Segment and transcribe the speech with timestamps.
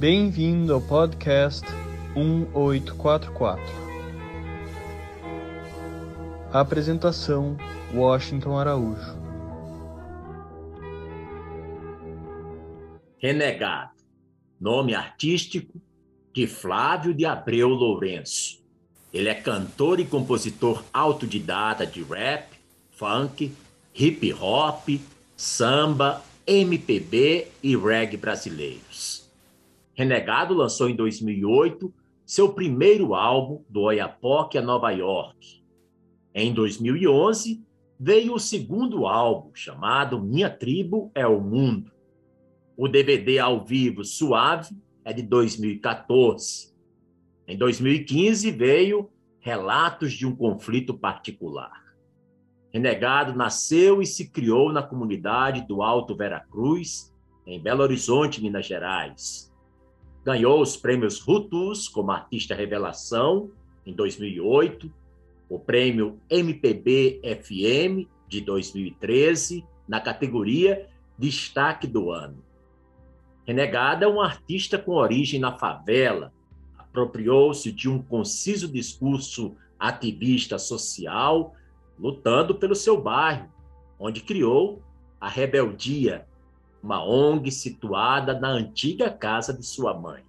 [0.00, 1.66] Bem-vindo ao podcast
[2.16, 3.62] 1844.
[6.50, 7.58] Apresentação:
[7.92, 9.14] Washington Araújo.
[13.18, 13.90] Renegado,
[14.58, 15.78] nome artístico
[16.32, 18.64] de Flávio de Abreu Lourenço.
[19.12, 22.48] Ele é cantor e compositor autodidata de rap,
[22.90, 23.52] funk,
[23.94, 24.98] hip hop,
[25.36, 29.19] samba, MPB e reggae brasileiros.
[30.00, 31.92] Renegado lançou em 2008
[32.24, 35.62] seu primeiro álbum do Oiapoque a Nova York.
[36.34, 37.62] Em 2011,
[37.98, 41.92] veio o segundo álbum, chamado Minha Tribo é o Mundo.
[42.78, 44.74] O DVD ao vivo Suave
[45.04, 46.74] é de 2014.
[47.46, 51.78] Em 2015 veio Relatos de um Conflito Particular.
[52.72, 57.14] Renegado nasceu e se criou na comunidade do Alto Veracruz,
[57.46, 59.49] em Belo Horizonte, Minas Gerais.
[60.24, 63.50] Ganhou os prêmios Rutus como artista revelação
[63.86, 64.92] em 2008,
[65.48, 72.44] o prêmio MPB FM de 2013 na categoria Destaque do Ano.
[73.46, 76.32] Renegada é um artista com origem na favela,
[76.78, 81.54] apropriou-se de um conciso discurso ativista social,
[81.98, 83.48] lutando pelo seu bairro,
[83.98, 84.82] onde criou
[85.20, 86.26] a Rebeldia,
[86.82, 90.22] uma ONG situada na antiga casa de sua mãe.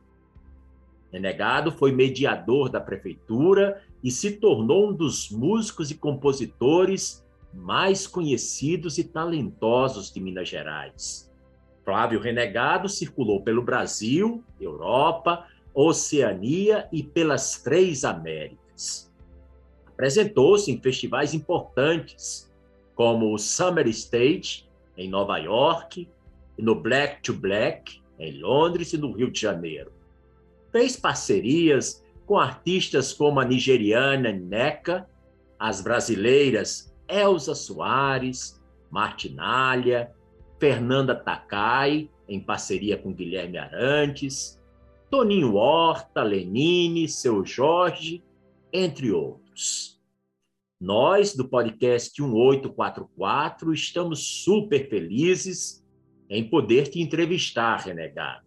[1.12, 8.98] Renegado foi mediador da prefeitura e se tornou um dos músicos e compositores mais conhecidos
[8.98, 11.30] e talentosos de Minas Gerais.
[11.84, 19.12] Flávio Renegado circulou pelo Brasil, Europa, Oceania e pelas três Américas.
[19.88, 22.52] Apresentou-se em festivais importantes,
[22.96, 26.08] como o Summer Stage, em Nova York,
[26.58, 29.92] no Black to Black, em Londres e no Rio de Janeiro.
[30.72, 35.10] Fez parcerias com artistas como a nigeriana Neca,
[35.60, 40.12] as brasileiras Elza Soares, Martinalha,
[40.60, 44.62] Fernanda Takai, em parceria com Guilherme Arantes,
[45.10, 48.24] Toninho Horta, Lenine, Seu Jorge,
[48.72, 50.00] entre outros.
[50.80, 55.81] Nós, do podcast 1844, estamos super felizes
[56.32, 58.46] em poder te entrevistar, Renegado.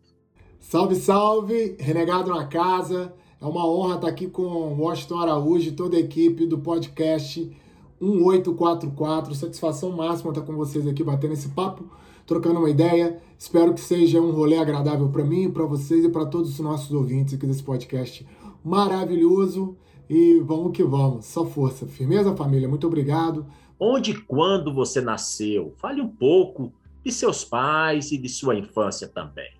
[0.59, 3.13] Salve, salve, Renegado na casa.
[3.39, 7.55] É uma honra estar aqui com Washington Araújo e toda a equipe do podcast
[8.01, 9.35] 1844.
[9.35, 11.85] Satisfação máxima estar com vocês aqui batendo esse papo,
[12.27, 13.21] trocando uma ideia.
[13.39, 16.91] Espero que seja um rolê agradável para mim, para vocês e para todos os nossos
[16.91, 18.27] ouvintes aqui desse podcast
[18.65, 19.77] maravilhoso.
[20.09, 21.27] E vamos que vamos.
[21.27, 21.87] Só força.
[21.87, 22.67] Firmeza, família.
[22.67, 23.45] Muito obrigado.
[23.79, 25.75] Onde e quando você nasceu?
[25.77, 26.73] Fale um pouco
[27.05, 29.53] de seus pais e de sua infância também.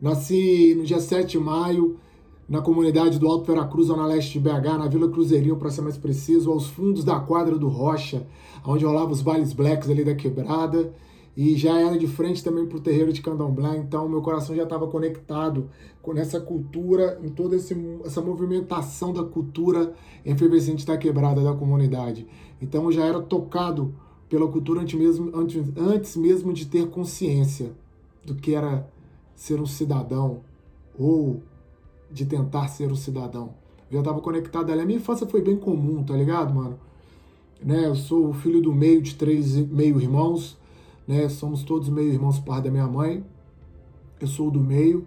[0.00, 1.98] Nasci no dia 7 de maio
[2.48, 5.96] na comunidade do Alto Veracruz, zona leste de BH, na Vila Cruzeirinho, para ser mais
[5.96, 8.26] preciso, aos fundos da quadra do Rocha,
[8.66, 10.92] onde rolava os bailes blacks ali da quebrada,
[11.36, 14.64] e já era de frente também para o terreiro de Candomblé, então meu coração já
[14.64, 15.70] estava conectado
[16.02, 19.94] com essa cultura, em toda essa movimentação da cultura
[20.24, 22.26] efervescente da quebrada da comunidade.
[22.60, 23.94] Então eu já era tocado
[24.30, 27.72] pela cultura antes mesmo, antes, antes mesmo de ter consciência
[28.24, 28.88] do que era
[29.34, 30.40] ser um cidadão
[30.96, 31.42] ou
[32.10, 33.54] de tentar ser um cidadão.
[33.90, 34.82] Eu já estava conectado ali.
[34.82, 36.78] A minha infância foi bem comum, tá ligado, mano?
[37.60, 37.86] Né?
[37.86, 40.56] Eu sou o filho do meio de três meio irmãos,
[41.08, 41.28] né?
[41.28, 43.24] Somos todos meio irmãos por parte da minha mãe.
[44.20, 45.04] Eu sou do meio.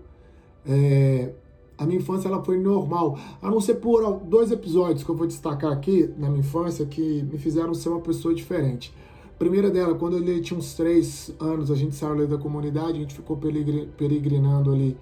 [0.66, 1.34] É...
[1.78, 5.26] A minha infância ela foi normal, a não ser por dois episódios que eu vou
[5.26, 8.94] destacar aqui na minha infância que me fizeram ser uma pessoa diferente.
[9.38, 13.02] Primeira dela, quando eu tinha uns três anos, a gente saiu ali da comunidade, a
[13.02, 14.96] gente ficou peregrinando ali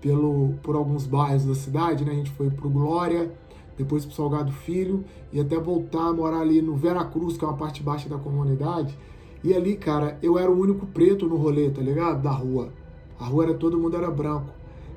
[0.00, 2.12] pelo, por alguns bairros da cidade, né?
[2.12, 3.32] A gente foi pro Glória,
[3.76, 7.56] depois pro Salgado Filho e até voltar a morar ali no Veracruz, que é uma
[7.56, 8.96] parte baixa da comunidade.
[9.42, 12.22] E ali, cara, eu era o único preto no rolê, tá ligado?
[12.22, 12.72] Da rua.
[13.18, 14.50] A rua era todo mundo era branco.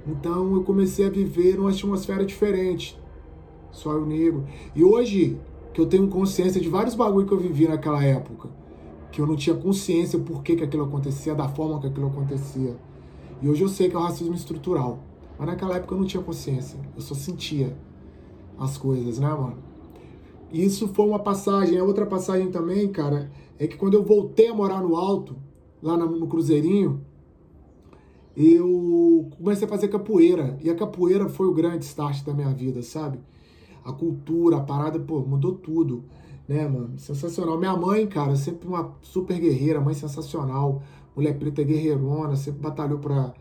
[0.08, 3.00] Então eu comecei a viver numa atmosfera diferente.
[3.72, 4.46] Só eu negro.
[4.76, 5.38] E hoje
[5.74, 8.50] que eu tenho consciência de vários bagulho que eu vivi naquela época,
[9.12, 12.76] que eu não tinha consciência por que, que aquilo acontecia, da forma que aquilo acontecia.
[13.42, 15.00] E hoje eu sei que é o racismo estrutural.
[15.38, 16.80] Mas naquela época eu não tinha consciência.
[16.96, 17.76] Eu só sentia
[18.58, 19.58] as coisas, né, mano?
[20.52, 21.78] Isso foi uma passagem.
[21.78, 25.38] A outra passagem também, cara, é que quando eu voltei a morar no alto,
[25.82, 27.02] lá no Cruzeirinho,
[28.36, 30.58] eu comecei a fazer capoeira.
[30.62, 33.20] E a capoeira foi o grande start da minha vida, sabe?
[33.84, 36.04] A cultura, a parada, pô, mudou tudo,
[36.50, 36.98] né, mano?
[36.98, 37.58] Sensacional.
[37.58, 40.82] Minha mãe, cara, sempre uma super guerreira, mãe sensacional
[41.20, 43.34] mulher preta guerreirona, sempre batalhou para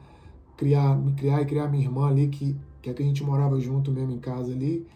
[0.57, 3.59] criar, me criar e criar minha irmã ali, que, que é que a gente morava
[3.61, 4.87] junto mesmo em casa ali.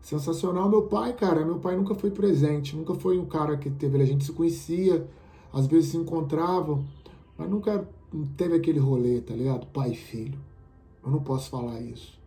[0.00, 0.68] Sensacional.
[0.68, 4.02] Meu pai, cara, meu pai nunca foi presente, nunca foi um cara que teve.
[4.02, 5.06] A gente se conhecia,
[5.52, 6.84] às vezes se encontravam,
[7.38, 7.88] mas nunca
[8.36, 9.66] teve aquele rolê, tá ligado?
[9.68, 10.38] Pai e filho.
[11.04, 12.20] Eu não posso falar isso.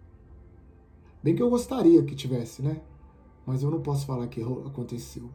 [1.21, 2.79] Bem que eu gostaria que tivesse, né?
[3.45, 5.29] Mas eu não posso falar que aconteceu.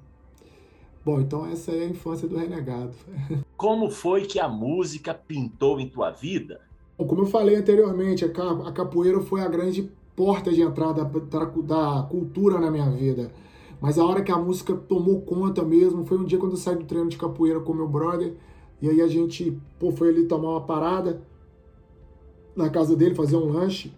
[1.04, 2.92] Bom, então essa é a infância do renegado.
[3.56, 6.60] Como foi que a música pintou em tua vida?
[6.96, 12.70] Como eu falei anteriormente, a capoeira foi a grande porta de entrada da cultura na
[12.70, 13.32] minha vida.
[13.80, 16.76] Mas a hora que a música tomou conta mesmo foi um dia quando eu saí
[16.76, 18.34] do treino de capoeira com meu brother.
[18.82, 21.22] E aí a gente pô, foi ali tomar uma parada
[22.54, 23.92] na casa dele, fazer um lanche.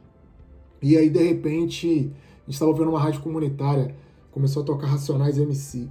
[0.81, 2.12] E aí, de repente,
[2.43, 3.94] a gente estava vendo uma rádio comunitária,
[4.33, 5.89] começou a tocar Racionais MC.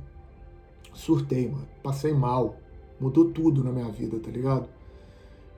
[0.93, 1.67] Surtei, mano.
[1.81, 2.57] Passei mal.
[2.99, 4.67] Mudou tudo na minha vida, tá ligado?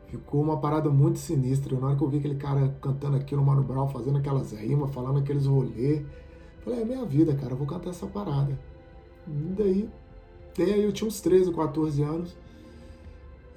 [0.07, 1.75] Ficou uma parada muito sinistra.
[1.79, 5.17] Na hora que eu vi aquele cara cantando aquilo, Mano Brown, fazendo aquelas rimas, falando
[5.17, 6.05] aqueles rolês,
[6.63, 8.57] falei, é minha vida, cara, eu vou cantar essa parada.
[9.27, 9.89] E daí,
[10.55, 12.37] daí aí eu tinha uns 13, 14 anos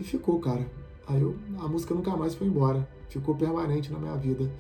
[0.01, 0.67] e ficou, cara.
[1.07, 2.89] Aí eu, a música nunca mais foi embora.
[3.09, 4.51] Ficou permanente na minha vida.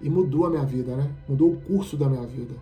[0.00, 1.14] E mudou a minha vida, né?
[1.28, 2.54] Mudou o curso da minha vida.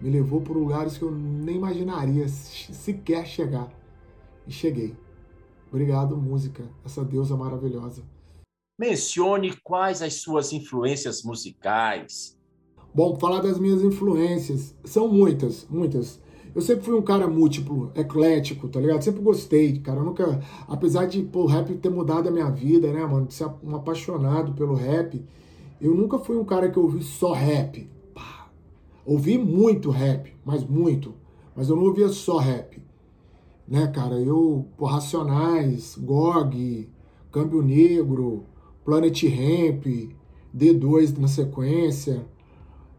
[0.00, 3.68] Me levou por lugares que eu nem imaginaria sequer chegar.
[4.46, 4.96] E cheguei.
[5.70, 8.02] Obrigado, música, essa deusa maravilhosa.
[8.78, 12.38] Mencione quais as suas influências musicais.
[12.94, 16.20] Bom, falar das minhas influências, são muitas, muitas.
[16.58, 19.00] Eu sempre fui um cara múltiplo, eclético, tá ligado?
[19.00, 20.00] Sempre gostei, cara.
[20.00, 23.26] Eu nunca, apesar de pô, o rap ter mudado a minha vida, né, mano?
[23.26, 25.24] De ser um apaixonado pelo rap,
[25.80, 27.88] eu nunca fui um cara que ouvi só rap.
[28.12, 28.50] Pá.
[29.06, 31.14] Ouvi muito rap, mas muito.
[31.54, 32.82] Mas eu não ouvia só rap.
[33.68, 34.16] Né, cara?
[34.16, 36.88] Eu, pô, Racionais, GOG,
[37.30, 38.46] Câmbio Negro,
[38.84, 39.86] Planet Ramp,
[40.52, 42.26] D2 na sequência.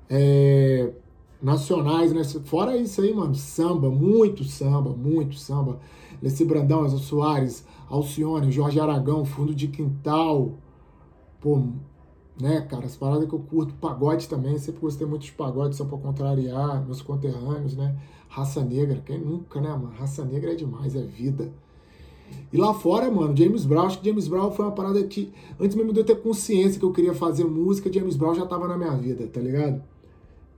[0.10, 0.94] É,
[1.42, 2.24] nacionais, né?
[2.24, 5.80] Fora isso aí, mano, samba, muito samba, muito samba.
[6.22, 10.54] Leci Brandão, Elza Soares, Alcione, Jorge Aragão, Fundo de Quintal.
[11.40, 11.64] Pô,
[12.40, 15.86] né, cara, as paradas que eu curto, pagode também, sempre gostei muito de pagode, só
[15.86, 17.98] pra contrariar meus conterrâneos, né?
[18.28, 19.92] Raça Negra, quem nunca, né, mano?
[19.98, 21.52] Raça Negra é demais, é vida.
[22.54, 25.76] E lá fora, mano, James Brown, acho que James Brown foi uma parada que, antes
[25.76, 28.78] mesmo de eu ter consciência que eu queria fazer música, James Brown já tava na
[28.78, 29.82] minha vida, tá ligado?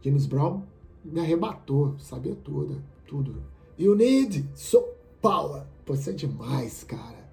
[0.03, 0.63] James Brown
[1.03, 3.43] me arrebatou, sabia tudo, tudo.
[3.77, 4.83] You need so
[5.21, 5.63] power.
[5.85, 7.29] Você é demais, cara.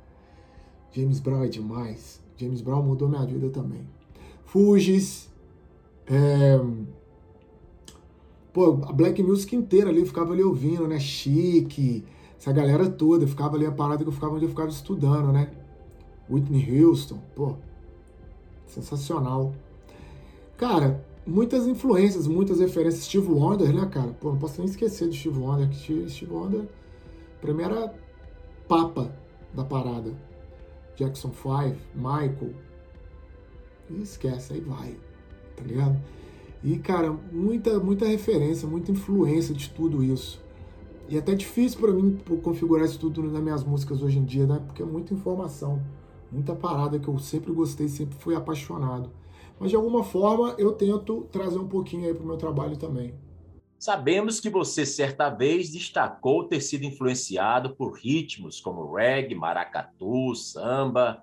[0.93, 2.21] James Brown é demais.
[2.37, 3.87] James Brown mudou minha vida também.
[4.45, 5.31] Fugis.
[6.07, 6.59] É...
[8.53, 10.99] Pô, a Black Music inteira ali, eu ficava ali ouvindo, né?
[10.99, 12.05] Chique,
[12.39, 15.33] essa galera toda, eu ficava ali a parada que eu ficava onde eu ficava estudando,
[15.33, 15.53] né?
[16.31, 17.57] Whitney Houston, pô,
[18.67, 19.55] sensacional.
[20.57, 23.05] Cara, muitas influências, muitas referências.
[23.05, 24.09] Steve Wonder, né, cara?
[24.19, 26.67] Pô, não posso nem esquecer de Steve Wonder, que Steve Wonder,
[27.61, 27.95] era
[28.67, 29.15] papa
[29.55, 30.13] da parada.
[30.97, 32.55] Jackson 5, Michael.
[33.91, 34.97] E esquece, aí vai,
[35.57, 35.99] tá ligado?
[36.65, 40.43] E, cara, muita, muita referência, muita influência de tudo isso.
[41.09, 44.47] E é até difícil para mim configurar isso tudo nas minhas músicas hoje em dia,
[44.47, 44.61] né?
[44.67, 45.81] Porque é muita informação,
[46.31, 49.09] muita parada que eu sempre gostei, sempre fui apaixonado
[49.59, 53.15] mas de alguma forma eu tento trazer um pouquinho aí para o meu trabalho também.
[53.79, 61.23] Sabemos que você certa vez destacou ter sido influenciado por ritmos como reggae, maracatu, samba.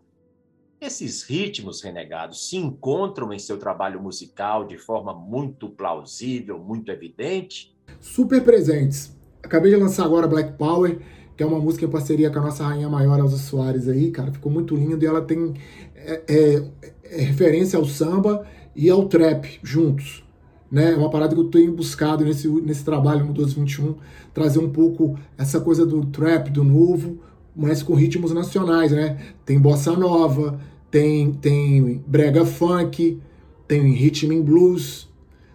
[0.80, 7.76] Esses ritmos renegados se encontram em seu trabalho musical de forma muito plausível, muito evidente?
[8.00, 9.14] Super presentes.
[9.44, 11.02] Acabei de lançar agora Black Power,
[11.36, 14.32] que é uma música em parceria com a nossa rainha maior, Elza Soares aí, cara.
[14.32, 15.54] Ficou muito lindo e ela tem
[15.96, 16.64] é, é,
[17.04, 20.24] é referência ao samba e ao trap juntos.
[20.72, 20.94] Né?
[20.94, 23.96] É uma parada que eu tenho buscado nesse, nesse trabalho no 1221,
[24.34, 27.20] trazer um pouco essa coisa do trap, do novo,
[27.56, 29.18] mas com ritmos nacionais, né?
[29.46, 30.60] Tem bossa nova,
[30.92, 33.22] tem, tem brega funk,
[33.68, 35.08] tem ritmo em blues,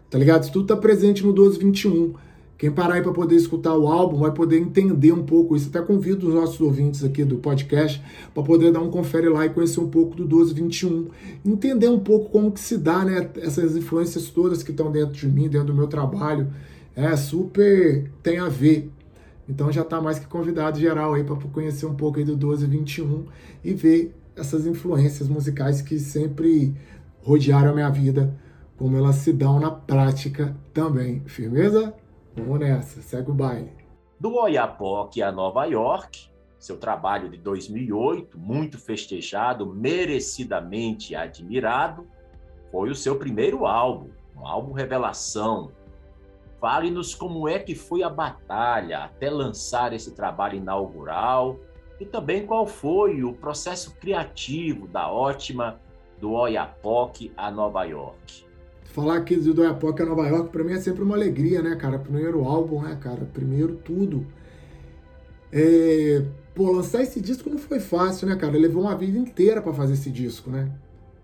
[0.09, 0.45] tá ligado?
[0.45, 2.15] Isso tudo tá presente no 1221.
[2.61, 5.71] Quem parar aí para poder escutar o álbum vai poder entender um pouco isso.
[5.71, 8.03] Até convido os nossos ouvintes aqui do podcast
[8.35, 11.09] para poder dar um confere lá e conhecer um pouco do 1221.
[11.43, 13.31] Entender um pouco como que se dá, né?
[13.39, 16.53] Essas influências todas que estão dentro de mim, dentro do meu trabalho.
[16.95, 18.91] É super tem a ver.
[19.49, 23.25] Então já está mais que convidado geral aí para conhecer um pouco aí do 1221
[23.65, 26.75] e ver essas influências musicais que sempre
[27.23, 28.39] rodearam a minha vida,
[28.77, 31.23] como elas se dão na prática também.
[31.25, 31.95] Firmeza?
[32.41, 33.71] Vamos nessa, segue o baile.
[34.19, 42.07] Do Oiapoque a Nova York, seu trabalho de 2008, muito festejado, merecidamente admirado,
[42.73, 45.71] foi o seu primeiro álbum, um álbum revelação.
[46.59, 51.59] Fale-nos como é que foi a batalha até lançar esse trabalho inaugural
[52.01, 55.79] e também qual foi o processo criativo da ótima
[56.19, 58.50] do Oiapoque a Nova York.
[58.93, 61.99] Falar aqui do Oiapoque a Nova York para mim é sempre uma alegria, né, cara?
[61.99, 63.25] Primeiro álbum, né, cara?
[63.33, 64.27] Primeiro tudo.
[65.53, 66.25] É...
[66.55, 68.59] Pô, lançar esse disco não foi fácil, né, cara?
[68.59, 70.73] Levou uma vida inteira para fazer esse disco, né?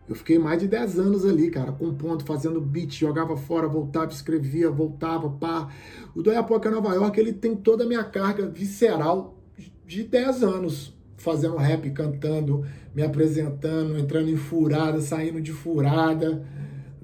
[0.08, 4.70] Eu fiquei mais de 10 anos ali, cara, compondo, fazendo beat, jogava fora, voltava, escrevia,
[4.70, 5.68] voltava, pá.
[6.14, 9.37] O do Oiapoque a Nova York, ele tem toda a minha carga visceral
[9.85, 16.46] de 10 anos fazendo rap, cantando, me apresentando, entrando em furada, saindo de furada,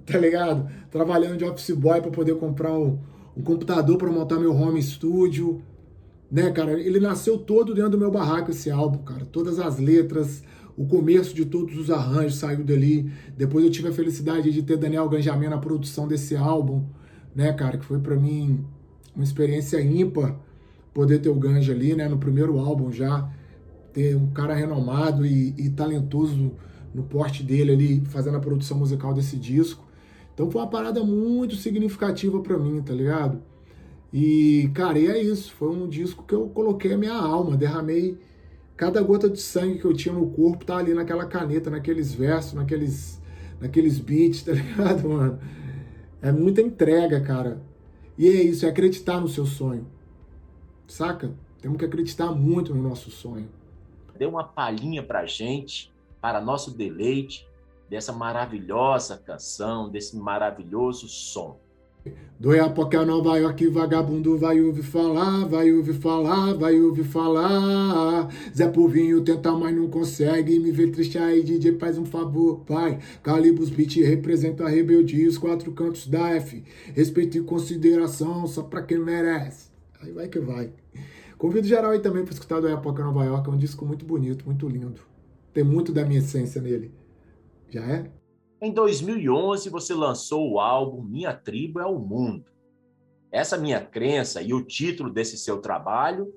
[0.06, 0.68] tá ligado?
[0.90, 2.98] Trabalhando de office boy para poder comprar um,
[3.44, 5.62] computador para montar meu home studio,
[6.30, 6.72] né, cara?
[6.72, 9.24] Ele nasceu todo dentro do meu barraco esse álbum, cara.
[9.24, 10.42] Todas as letras,
[10.76, 13.10] o começo de todos os arranjos saiu dali.
[13.36, 16.84] Depois eu tive a felicidade de ter Daniel Ganjamin na produção desse álbum,
[17.34, 18.64] né, cara, que foi para mim
[19.14, 20.38] uma experiência ímpar
[20.92, 23.30] poder ter o Ganja ali, né, no primeiro álbum já,
[23.92, 26.52] ter um cara renomado e, e talentoso
[26.94, 29.81] no porte dele ali, fazendo a produção musical desse disco.
[30.34, 33.42] Então foi uma parada muito significativa para mim, tá ligado?
[34.12, 35.52] E, cara, e é isso.
[35.54, 38.18] Foi um disco que eu coloquei a minha alma, derramei
[38.76, 42.54] cada gota de sangue que eu tinha no corpo, tá ali naquela caneta, naqueles versos,
[42.54, 43.20] naqueles,
[43.60, 45.38] naqueles beats, tá ligado, mano?
[46.20, 47.62] É muita entrega, cara.
[48.18, 49.86] E é isso, é acreditar no seu sonho.
[50.86, 51.32] Saca?
[51.60, 53.48] Temos que acreditar muito no nosso sonho.
[54.18, 57.46] Dê uma palhinha pra gente, para nosso deleite,
[57.92, 61.60] dessa maravilhosa canção, desse maravilhoso som.
[62.40, 68.32] Do Iapoque a Nova York, vagabundo vai ouvir falar, vai ouvir falar, vai ouvir falar.
[68.56, 70.58] Zé Povinho tenta, mas não consegue.
[70.58, 72.98] Me vê triste aí, DJ, faz um favor, pai.
[73.22, 76.64] Calibus Beat representa a rebeldia, os quatro cantos da F.
[76.94, 79.68] Respeito e consideração só pra quem merece.
[80.00, 80.72] Aí vai que vai.
[81.36, 84.46] Convido geral aí também para escutar do Época Nova York, é um disco muito bonito,
[84.46, 85.02] muito lindo.
[85.52, 87.01] Tem muito da minha essência nele.
[87.72, 88.10] Já é?
[88.60, 92.44] Em 2011, você lançou o álbum Minha Tribo é o Mundo.
[93.30, 96.34] Essa minha crença e o título desse seu trabalho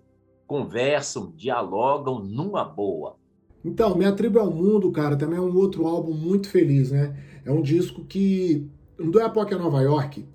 [0.48, 3.18] conversam, dialogam numa boa.
[3.66, 7.22] Então, Minha Tribo é o Mundo, cara, também é um outro álbum muito feliz, né?
[7.44, 10.26] É um disco que, do Época Nova York,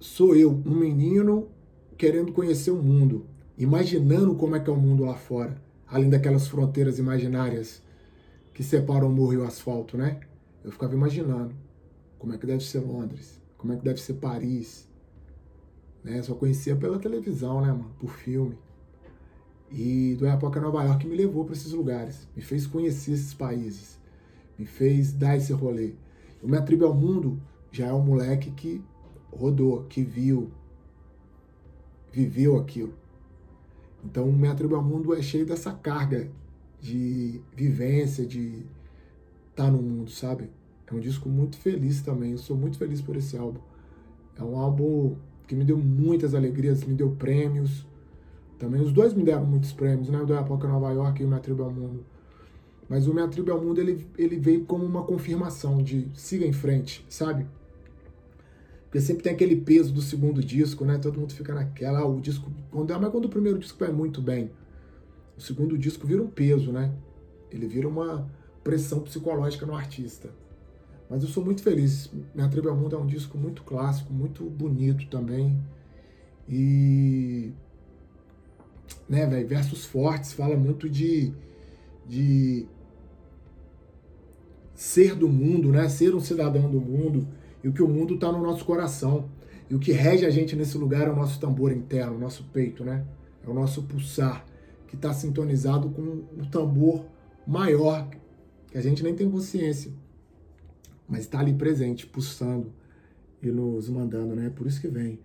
[0.00, 1.48] sou eu, um menino
[1.96, 3.26] querendo conhecer o mundo,
[3.56, 7.80] imaginando como é que é o mundo lá fora, além daquelas fronteiras imaginárias
[8.60, 10.20] que separam o morro e o asfalto, né?
[10.62, 11.54] Eu ficava imaginando
[12.18, 14.86] como é que deve ser Londres, como é que deve ser Paris,
[16.04, 16.22] né?
[16.22, 17.90] Só conhecia pela televisão, né, mano?
[17.98, 18.58] Por filme.
[19.70, 23.98] E do Época Nova York me levou para esses lugares, me fez conhecer esses países,
[24.58, 25.94] me fez dar esse rolê.
[26.42, 27.40] O Minha Tribo ao Mundo
[27.72, 28.84] já é um moleque que
[29.32, 30.50] rodou, que viu,
[32.12, 32.92] viveu aquilo.
[34.04, 36.30] Então, o ao Mundo é cheio dessa carga
[36.80, 38.64] de vivência, de
[39.50, 40.50] estar tá no mundo, sabe?
[40.86, 42.32] É um disco muito feliz também.
[42.32, 43.60] Eu sou muito feliz por esse álbum.
[44.38, 47.86] É um álbum que me deu muitas alegrias, me deu prêmios.
[48.58, 50.20] Também os dois me deram muitos prêmios, né?
[50.20, 52.04] O do Época Nova York e o Minha Tribo ao Mundo.
[52.88, 56.52] Mas o Minha Tribo ao Mundo, ele, ele veio como uma confirmação de siga em
[56.52, 57.46] frente, sabe?
[58.84, 60.98] Porque sempre tem aquele peso do segundo disco, né?
[60.98, 64.20] Todo mundo fica naquela, ah, o disco, quando, mas quando o primeiro disco vai muito
[64.20, 64.50] bem,
[65.40, 66.92] o segundo disco vira um peso, né?
[67.50, 68.30] Ele vira uma
[68.62, 70.28] pressão psicológica no artista.
[71.08, 72.10] Mas eu sou muito feliz.
[72.34, 75.58] Minha Tribo ao Mundo é um disco muito clássico, muito bonito também.
[76.46, 77.52] E.
[79.08, 79.48] Né, velho?
[79.48, 81.32] Versos fortes, fala muito de.
[82.06, 82.66] de
[84.74, 85.88] ser do mundo, né?
[85.88, 87.26] Ser um cidadão do mundo
[87.64, 89.26] e o que o mundo está no nosso coração.
[89.70, 92.44] E o que rege a gente nesse lugar é o nosso tambor interno, o nosso
[92.52, 93.06] peito, né?
[93.42, 94.44] É o nosso pulsar,
[94.90, 97.06] que está sintonizado com um tambor
[97.46, 98.10] maior,
[98.70, 99.92] que a gente nem tem consciência,
[101.08, 102.72] mas está ali presente, pulsando
[103.40, 104.50] e nos mandando, né?
[104.50, 105.20] Por isso que vem.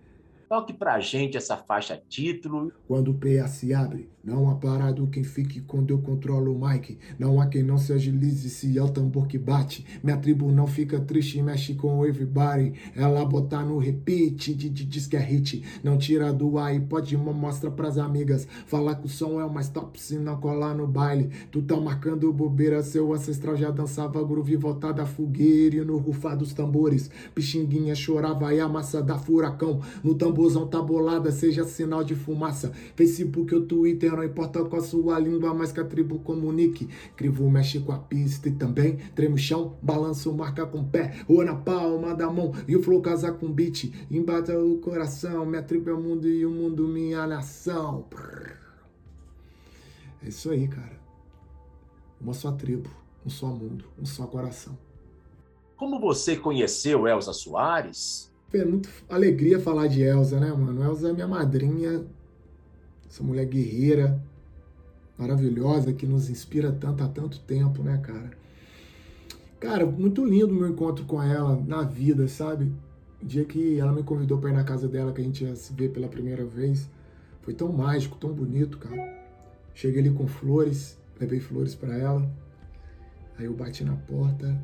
[0.48, 2.72] Toque pra gente essa faixa título.
[2.86, 6.98] Quando o PA se abre, não há parado quem fique quando eu controlo o mic.
[7.18, 9.84] Não há quem não se agilize se é o tambor que bate.
[10.04, 12.74] Minha tribo não fica triste, mexe com everybody.
[12.94, 15.64] Ela botar no repeat, diz que é hit.
[15.82, 18.46] Não tira do ar e pode mostra pras amigas.
[18.66, 21.28] Falar que o som é o mais top se não colar no baile.
[21.50, 26.36] Tu tá marcando bobeira, seu ancestral já dançava groove voltada a fogueira e no rufar
[26.36, 27.10] dos tambores.
[27.34, 29.80] Pixinguinha chorava e a massa da furacão.
[30.04, 32.70] No tambor tamborzão tá bolada, seja sinal de fumaça.
[32.94, 36.88] Facebook ou Twitter, não importa qual a sua língua, mas que a tribo comunique.
[37.16, 41.24] Crivo mexe com a pista e também treme o chão, balanço, marca com o pé,
[41.26, 43.90] ou na palma da mão, e o flow casar com beat.
[44.10, 48.04] Embata o coração, minha tribo é o mundo e o mundo minha nação.
[50.22, 51.00] É isso aí, cara.
[52.20, 52.90] Uma só tribo,
[53.24, 54.76] um só mundo, um só coração.
[55.76, 58.34] Como você conheceu Elza Soares?
[58.56, 60.82] É muito alegria falar de Elza, né, mano?
[60.82, 62.04] Elza é minha madrinha,
[63.08, 64.20] essa mulher guerreira,
[65.18, 68.30] maravilhosa, que nos inspira tanto há tanto tempo, né, cara?
[69.60, 72.70] Cara, muito lindo o meu encontro com ela na vida, sabe?
[73.22, 75.56] O dia que ela me convidou para ir na casa dela, que a gente ia
[75.56, 76.88] se ver pela primeira vez,
[77.42, 79.26] foi tão mágico, tão bonito, cara.
[79.74, 82.28] Cheguei ali com flores, levei flores para ela.
[83.38, 84.58] Aí eu bati na porta,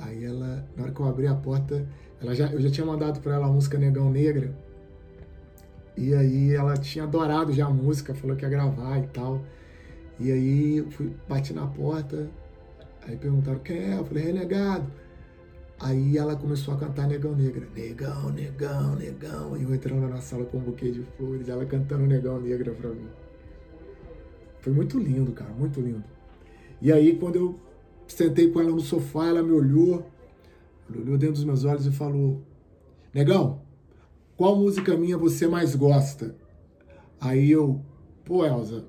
[0.00, 1.86] Aí ela, na hora que eu abri a porta,
[2.20, 4.54] ela já, eu já tinha mandado para ela a música Negão Negra.
[5.96, 9.42] E aí ela tinha adorado já a música, falou que ia gravar e tal.
[10.20, 12.28] E aí eu fui, bati na porta,
[13.06, 14.86] aí perguntaram quem é, eu falei, renegado.
[15.80, 17.66] Aí ela começou a cantar Negão Negra.
[17.74, 19.56] Negão, negão, negão.
[19.56, 22.90] E eu entrando na sala com um buquê de flores, ela cantando Negão Negra pra
[22.90, 23.08] mim.
[24.60, 26.04] Foi muito lindo, cara, muito lindo.
[26.82, 27.58] E aí quando eu
[28.08, 30.04] Sentei com ela no sofá, ela me olhou,
[30.90, 32.42] olhou dentro dos meus olhos e falou:
[33.12, 33.60] Negão,
[34.36, 36.34] qual música minha você mais gosta?
[37.20, 37.80] Aí eu,
[38.24, 38.86] pô, Elza,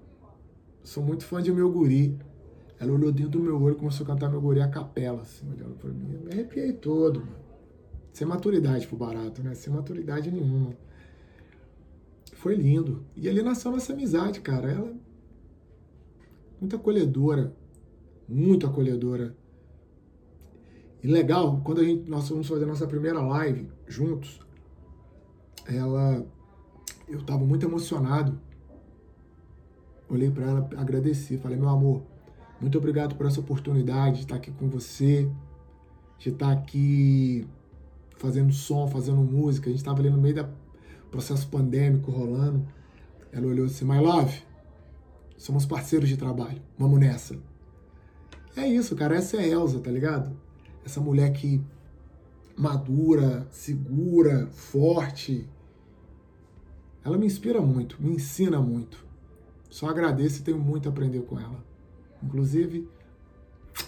[0.83, 2.17] sou muito fã de meu guri.
[2.79, 5.45] Ela olhou dentro do meu olho e começou a cantar meu guri a capela, assim,
[5.51, 6.13] olhando pra mim.
[6.13, 7.39] Eu me arrepiei todo, mano.
[8.13, 9.53] Sem maturidade pro barato, né?
[9.53, 10.73] Sem maturidade nenhuma.
[12.33, 13.03] Foi lindo.
[13.15, 14.71] E ali nasceu nossa amizade, cara.
[14.71, 14.93] Ela
[16.59, 17.53] muito acolhedora
[18.29, 19.35] muito acolhedora.
[21.01, 24.39] E legal, quando a gente, nós fomos fazer a nossa primeira live juntos,
[25.65, 26.25] ela,
[27.07, 28.39] eu estava muito emocionado.
[30.09, 32.03] Olhei para ela, agradeci, falei: meu amor,
[32.59, 35.29] muito obrigado por essa oportunidade de estar aqui com você,
[36.17, 37.47] de estar aqui
[38.17, 39.69] fazendo som, fazendo música.
[39.69, 40.49] A gente estava ali no meio do
[41.09, 42.67] processo pandêmico rolando.
[43.31, 44.41] Ela olhou assim: My love,
[45.37, 47.37] somos parceiros de trabalho, vamos nessa.
[48.59, 49.15] É isso, cara.
[49.15, 50.35] Essa é a Elsa, tá ligado?
[50.85, 51.63] Essa mulher que
[52.57, 55.47] madura, segura, forte.
[57.05, 59.07] Ela me inspira muito, me ensina muito.
[59.69, 61.63] Só agradeço e tenho muito a aprender com ela.
[62.21, 62.85] Inclusive,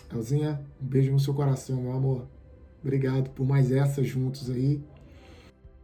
[0.09, 2.25] Elzinha, um beijo no seu coração, meu amor.
[2.81, 4.81] Obrigado por mais essa juntos aí.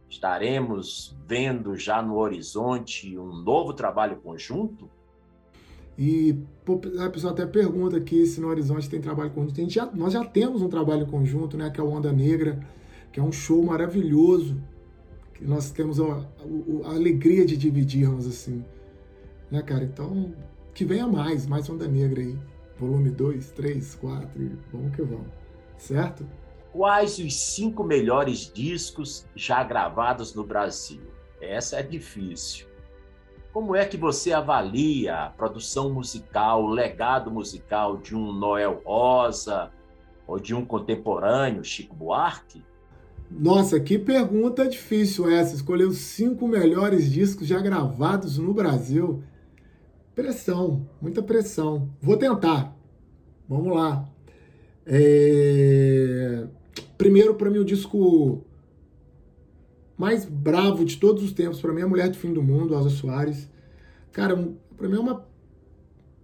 [0.08, 4.88] Estaremos vendo já no horizonte um novo trabalho conjunto?
[5.98, 6.38] E
[7.00, 9.60] a pessoa até pergunta aqui se no Horizonte tem trabalho conjunto.
[9.60, 12.60] A gente já, nós já temos um trabalho conjunto, né, que é o Onda Negra,
[13.12, 14.56] que é um show maravilhoso,
[15.34, 18.64] que nós temos a, a, a alegria de dividirmos, assim.
[19.50, 19.82] Né, cara?
[19.82, 20.32] Então,
[20.72, 22.38] que venha mais, mais Onda Negra aí.
[22.78, 24.28] Volume 2, 3, 4,
[24.72, 25.26] vamos que vamos.
[25.76, 26.24] Certo?
[26.70, 31.00] Quais os cinco melhores discos já gravados no Brasil?
[31.40, 32.67] Essa é difícil.
[33.52, 39.70] Como é que você avalia a produção musical, o legado musical de um Noel Rosa
[40.26, 42.62] ou de um contemporâneo, Chico Buarque?
[43.30, 45.54] Nossa, que pergunta difícil essa.
[45.54, 49.22] Escolher os cinco melhores discos já gravados no Brasil.
[50.14, 51.90] Pressão, muita pressão.
[52.00, 52.74] Vou tentar.
[53.48, 54.08] Vamos lá.
[54.86, 56.46] É...
[56.96, 58.44] Primeiro, para mim, o disco
[59.98, 62.72] mais bravo de todos os tempos, para mim, é a Mulher do Fim do Mundo,
[62.72, 63.48] Elza Soares.
[64.12, 64.36] Cara,
[64.76, 65.26] para mim é uma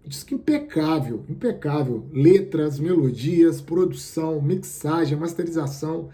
[0.06, 2.06] disco impecável, impecável.
[2.12, 6.10] Letras, melodias, produção, mixagem, masterização.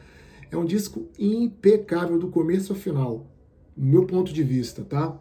[0.51, 3.27] É um disco impecável do começo ao final,
[3.77, 5.18] do meu ponto de vista, tá?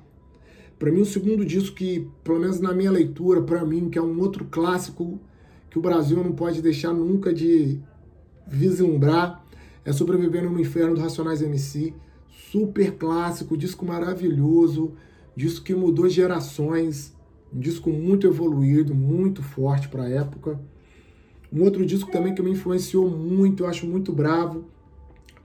[0.77, 4.01] Para mim, o segundo disco que, pelo menos na minha leitura, para mim, que é
[4.01, 5.19] um outro clássico
[5.69, 7.79] que o Brasil não pode deixar nunca de
[8.47, 9.43] vislumbrar,
[9.83, 11.93] é Sobrevivendo no Inferno do Racionais MC
[12.51, 14.93] super clássico, disco maravilhoso,
[15.35, 17.15] disco que mudou gerações,
[17.53, 20.59] um disco muito evoluído, muito forte para a época.
[21.51, 24.65] Um outro disco também que me influenciou muito, eu acho muito bravo,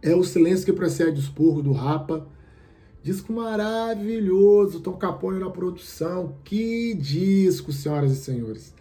[0.03, 2.27] é O Silêncio que Precede o Esporro, do Rapa.
[3.03, 6.37] Disco maravilhoso, Tom Capone na produção.
[6.45, 8.75] Que disco, senhoras e senhores.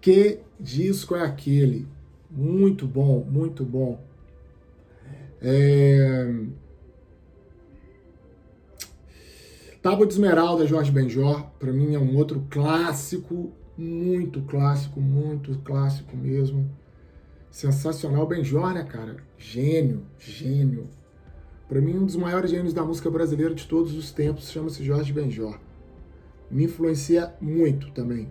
[0.00, 1.88] Que disco é aquele?
[2.30, 4.00] Muito bom, muito bom.
[5.42, 6.32] É...
[9.82, 16.14] Tábua de Esmeralda, Jorge Benjor, para mim é um outro clássico, muito clássico, muito clássico
[16.14, 16.70] mesmo.
[17.50, 18.26] Sensacional.
[18.26, 19.16] Benjor, né, cara?
[19.38, 20.86] Gênio, gênio.
[21.66, 25.14] Para mim, um dos maiores gênios da música brasileira de todos os tempos chama-se Jorge
[25.14, 25.58] Benjor.
[26.50, 28.28] Me influencia muito também,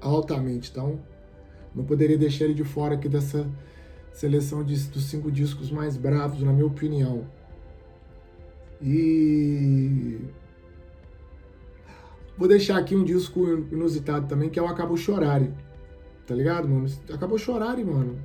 [0.00, 0.70] altamente.
[0.70, 0.98] Então,
[1.74, 3.46] não poderia deixar ele de fora aqui dessa
[4.10, 7.26] seleção de, dos cinco discos mais bravos, na minha opinião.
[8.80, 10.18] E
[12.36, 15.52] vou deixar aqui um disco inusitado também, que é o Acabou Chorare.
[16.26, 16.88] Tá ligado, mano?
[17.12, 18.18] Acabou Chorare, mano.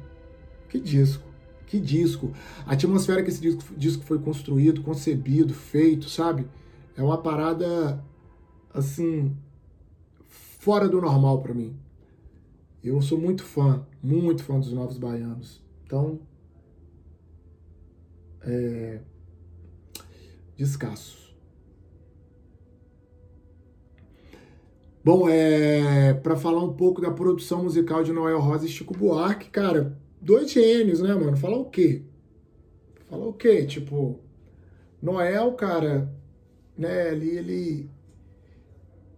[0.70, 1.24] Que disco.
[1.66, 2.32] Que disco.
[2.66, 6.48] A atmosfera que esse disco, disco foi construído, concebido, feito, sabe?
[6.96, 8.04] É uma parada,
[8.74, 9.36] assim,
[10.28, 11.76] fora do normal para mim.
[12.84, 15.62] Eu sou muito fã, muito fã dos Novos Baianos.
[15.86, 16.20] Então,
[18.42, 19.02] é,
[20.56, 21.27] descasso.
[25.08, 29.50] Bom, é, para falar um pouco da produção musical de Noel Rosa e Chico Buarque,
[29.50, 31.38] cara, dois gênios, né, mano?
[31.38, 32.02] Falar o quê?
[33.10, 33.66] Falar o quê?
[33.66, 34.20] Tipo,
[35.02, 36.14] Noel, cara,
[36.78, 37.90] né, ali ele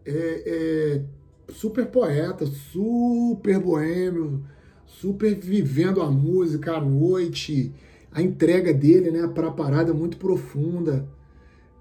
[0.05, 4.45] é, é super poeta, super boêmio,
[4.85, 7.73] super vivendo a música à noite,
[8.11, 11.09] a entrega dele, né, para a parada muito profunda,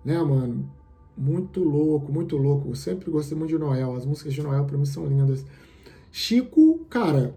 [0.02, 0.77] né, mano?
[1.18, 2.68] Muito louco, muito louco.
[2.68, 3.96] Eu sempre gostei muito de Noel.
[3.96, 5.44] As músicas de Noel para mim são lindas.
[6.12, 7.34] Chico, cara,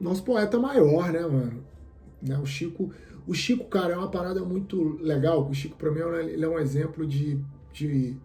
[0.00, 1.62] nosso poeta maior, né, mano?
[2.20, 2.90] Né, o Chico,
[3.26, 5.48] o Chico, cara, é uma parada muito legal.
[5.48, 7.38] O Chico, para mim, é ele é um exemplo de,
[7.72, 8.16] de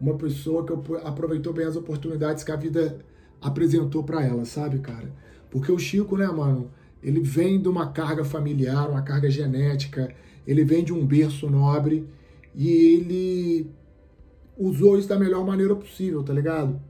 [0.00, 0.72] uma pessoa que
[1.04, 2.98] aproveitou bem as oportunidades que a vida
[3.42, 5.12] apresentou para ela, sabe, cara?
[5.50, 6.70] Porque o Chico, né, mano,
[7.02, 10.14] ele vem de uma carga familiar, uma carga genética,
[10.46, 12.08] ele vem de um berço nobre
[12.54, 13.70] e ele
[14.58, 16.80] usou isso da melhor maneira possível, tá ligado?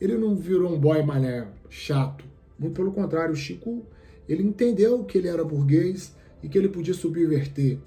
[0.00, 2.24] Ele não virou um boy mané chato.
[2.58, 3.84] Muito pelo contrário, o Chico,
[4.28, 7.78] ele entendeu que ele era burguês e que ele podia subverter.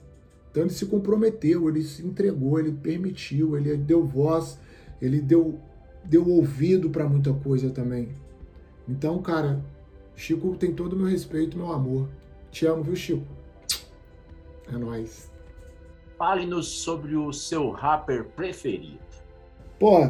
[0.49, 4.59] Então ele se comprometeu, ele se entregou, ele permitiu, ele deu voz,
[4.99, 5.59] ele deu,
[6.03, 8.09] deu ouvido para muita coisa também.
[8.89, 9.63] Então, cara,
[10.15, 12.09] Chico tem todo o meu respeito, meu amor.
[12.49, 13.27] Te amo, viu, Chico?
[14.73, 15.31] É nóis.
[16.17, 19.06] Fale-nos sobre o seu rapper preferido.
[19.79, 20.09] Pô,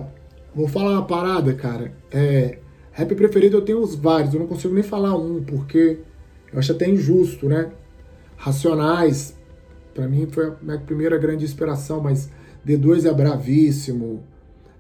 [0.56, 1.92] vou falar uma parada, cara.
[2.10, 2.60] É,
[2.92, 6.00] rap preferido eu tenho os vários, eu não consigo nem falar um, porque
[6.54, 7.72] eu acho até injusto, né?
[8.38, 9.36] Racionais,
[9.94, 12.30] para mim foi a minha primeira grande inspiração, mas
[12.66, 14.24] D2 é bravíssimo,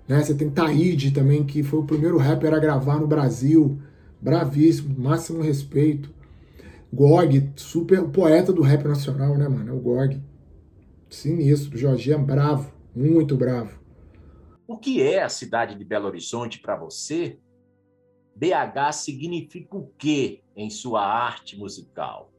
[0.07, 0.23] né?
[0.23, 3.77] Você tem Taíde também, que foi o primeiro rapper a gravar no Brasil,
[4.21, 6.09] bravíssimo, máximo respeito.
[6.93, 9.69] Gog, super poeta do rap nacional, né, mano?
[9.69, 10.21] É o Gog.
[11.09, 13.76] Sinistro, Jorginho, bravo, muito bravo.
[14.67, 17.39] O que é a cidade de Belo Horizonte para você?
[18.35, 22.29] BH significa o quê em sua arte musical?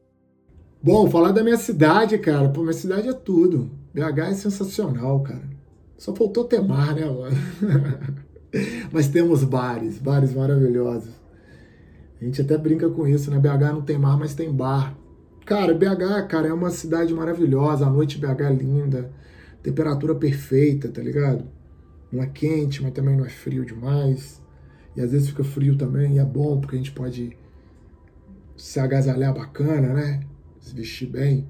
[0.81, 2.47] Bom, falar da minha cidade, cara.
[2.47, 3.71] Pô, minha cidade é tudo.
[3.93, 5.49] BH é sensacional, cara.
[5.97, 7.35] Só faltou ter mar, né, mano?
[8.93, 11.13] Mas temos bares, bares maravilhosos.
[12.21, 13.39] A gente até brinca com isso, né?
[13.39, 14.93] BH não tem mar, mas tem bar.
[15.45, 17.85] Cara, BH, cara, é uma cidade maravilhosa.
[17.85, 19.11] A noite BH é linda.
[19.63, 21.45] Temperatura perfeita, tá ligado?
[22.11, 24.41] Não é quente, mas também não é frio demais.
[24.95, 27.37] E às vezes fica frio também, e é bom porque a gente pode
[28.57, 30.21] se agasalhar bacana, né?
[30.59, 31.47] Se vestir bem.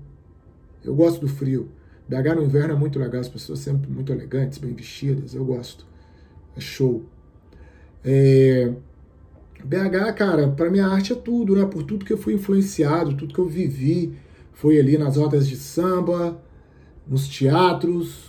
[0.84, 1.70] Eu gosto do frio.
[2.08, 5.86] BH no inverno é muito legal, as pessoas sempre muito elegantes, bem vestidas, eu gosto.
[6.56, 7.06] É show.
[8.04, 8.74] É...
[9.64, 11.66] BH, cara, para minha arte é tudo, né?
[11.66, 14.18] Por tudo que eu fui influenciado, tudo que eu vivi.
[14.54, 16.42] Foi ali nas rodas de samba,
[17.08, 18.29] nos teatros,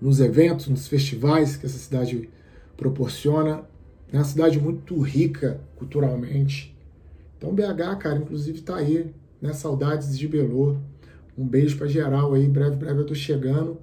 [0.00, 2.28] nos eventos, nos festivais que essa cidade
[2.76, 3.64] proporciona.
[4.12, 6.74] É uma cidade muito rica culturalmente.
[7.36, 9.52] Então BH, cara, inclusive tá aí, né?
[9.52, 10.80] Saudades de Belo.
[11.36, 13.78] Um beijo para geral aí, breve, breve eu tô chegando.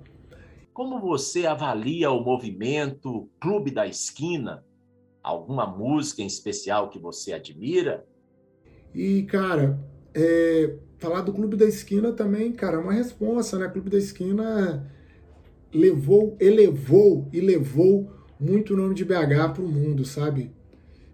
[0.73, 4.63] Como você avalia o movimento Clube da Esquina?
[5.23, 8.06] Alguma música em especial que você admira?
[8.93, 9.80] E, cara,
[10.13, 13.69] é, falar do Clube da Esquina também, cara, é uma resposta, né?
[13.69, 14.86] Clube da Esquina
[15.73, 20.51] levou, elevou e levou muito o nome de BH pro mundo, sabe?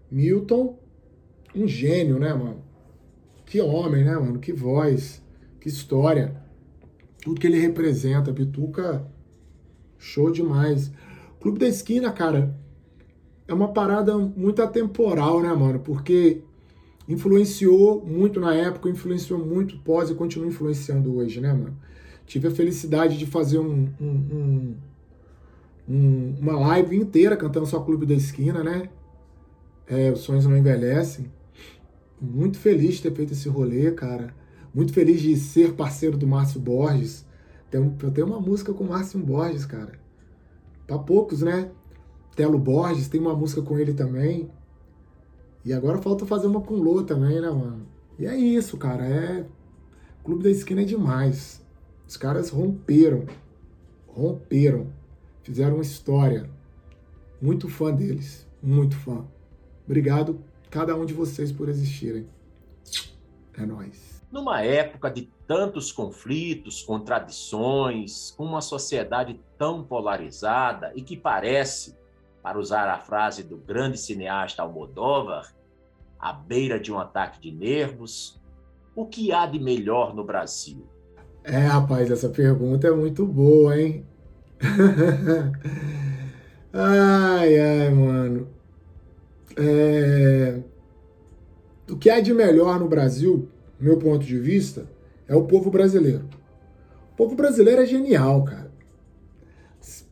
[0.09, 0.79] Milton,
[1.55, 2.63] um gênio, né, mano?
[3.45, 4.39] Que homem, né, mano?
[4.39, 5.21] Que voz
[5.59, 6.35] que história.
[7.21, 8.33] Tudo que ele representa.
[8.33, 9.05] Pituca,
[9.97, 10.91] show demais.
[11.39, 12.57] Clube da Esquina, cara,
[13.47, 15.79] é uma parada muito atemporal, né, mano?
[15.79, 16.41] Porque
[17.07, 21.77] influenciou muito na época, influenciou muito pós e continua influenciando hoje, né, mano?
[22.31, 24.75] Tive a felicidade de fazer um, um,
[25.85, 28.89] um, uma live inteira cantando só Clube da Esquina, né?
[29.85, 31.29] É, os sonhos não envelhecem.
[32.21, 34.33] Muito feliz de ter feito esse rolê, cara.
[34.73, 37.25] Muito feliz de ser parceiro do Márcio Borges,
[37.69, 39.99] Tem, eu tenho uma música com o Márcio Borges, cara.
[40.87, 41.69] Pra poucos, né?
[42.33, 44.49] Telo Borges, tem uma música com ele também.
[45.65, 47.85] E agora falta fazer uma com o Lô também, né, mano?
[48.17, 49.05] E é isso, cara.
[49.05, 49.45] É.
[50.23, 51.60] Clube da Esquina é demais.
[52.11, 53.25] Os caras romperam.
[54.05, 54.91] Romperam.
[55.43, 56.49] Fizeram uma história.
[57.41, 58.45] Muito fã deles.
[58.61, 59.25] Muito fã.
[59.85, 62.27] Obrigado, cada um de vocês, por existirem.
[63.53, 64.21] É nóis.
[64.29, 71.97] Numa época de tantos conflitos, contradições, com uma sociedade tão polarizada e que parece
[72.43, 75.55] para usar a frase do grande cineasta Almodóvar,
[76.19, 78.37] à beira de um ataque de nervos,
[78.93, 80.90] o que há de melhor no Brasil?
[81.43, 84.05] É, rapaz, essa pergunta é muito boa, hein?
[86.71, 88.47] ai, ai, mano.
[89.57, 90.59] É...
[91.89, 93.49] O que há de melhor no Brasil,
[93.79, 94.87] meu ponto de vista,
[95.27, 96.25] é o povo brasileiro.
[97.13, 98.71] O povo brasileiro é genial, cara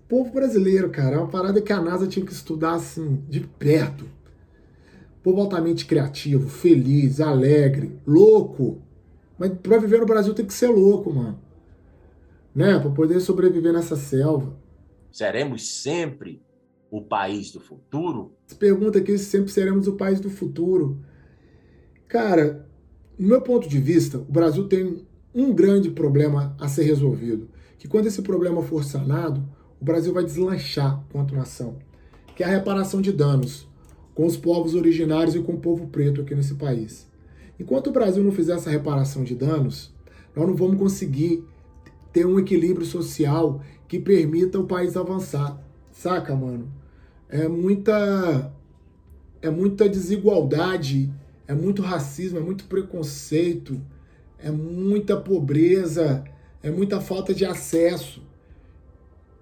[0.09, 4.05] povo brasileiro, cara, é uma parada que a NASA tinha que estudar assim, de perto.
[5.21, 8.81] Povo altamente criativo, feliz, alegre, louco.
[9.39, 11.39] Mas pra viver no Brasil tem que ser louco, mano.
[12.53, 12.77] Né?
[12.77, 14.55] Pra poder sobreviver nessa selva.
[15.11, 16.43] Seremos sempre
[16.91, 18.35] o país do futuro?
[18.59, 20.99] Pergunta aqui se sempre seremos o país do futuro.
[22.07, 22.67] Cara,
[23.17, 27.49] no meu ponto de vista, o Brasil tem um grande problema a ser resolvido.
[27.77, 29.47] Que quando esse problema for sanado,
[29.79, 31.77] o Brasil vai deslanchar quanto nação,
[32.35, 33.69] que é a reparação de danos
[34.13, 37.08] com os povos originários e com o povo preto aqui nesse país.
[37.59, 39.93] Enquanto o Brasil não fizer essa reparação de danos,
[40.35, 41.43] nós não vamos conseguir
[42.13, 45.59] ter um equilíbrio social que permita o país avançar.
[45.91, 46.71] Saca, mano?
[47.27, 48.53] É muita
[49.41, 51.11] é muita desigualdade,
[51.47, 53.79] é muito racismo, é muito preconceito,
[54.37, 56.23] é muita pobreza,
[56.61, 58.21] é muita falta de acesso.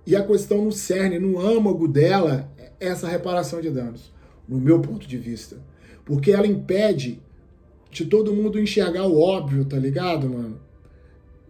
[0.05, 4.13] E a questão no cerne, no âmago dela, é essa reparação de danos,
[4.47, 5.57] no meu ponto de vista.
[6.05, 7.21] Porque ela impede
[7.91, 10.59] de todo mundo enxergar o óbvio, tá ligado, mano?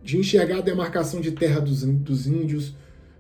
[0.04, 2.76] De enxergar a demarcação de terra dos, dos índios,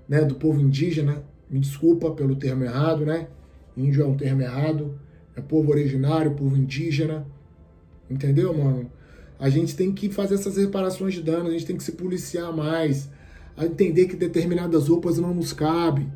[0.07, 1.23] né, do povo indígena.
[1.49, 3.27] Me desculpa pelo termo errado, né?
[3.75, 4.97] Índio é um termo errado.
[5.35, 7.25] É povo originário, povo indígena.
[8.09, 8.89] Entendeu, mano?
[9.39, 12.51] A gente tem que fazer essas reparações de danos, a gente tem que se policiar
[12.51, 13.09] mais
[13.55, 16.11] a entender que determinadas roupas não nos cabem,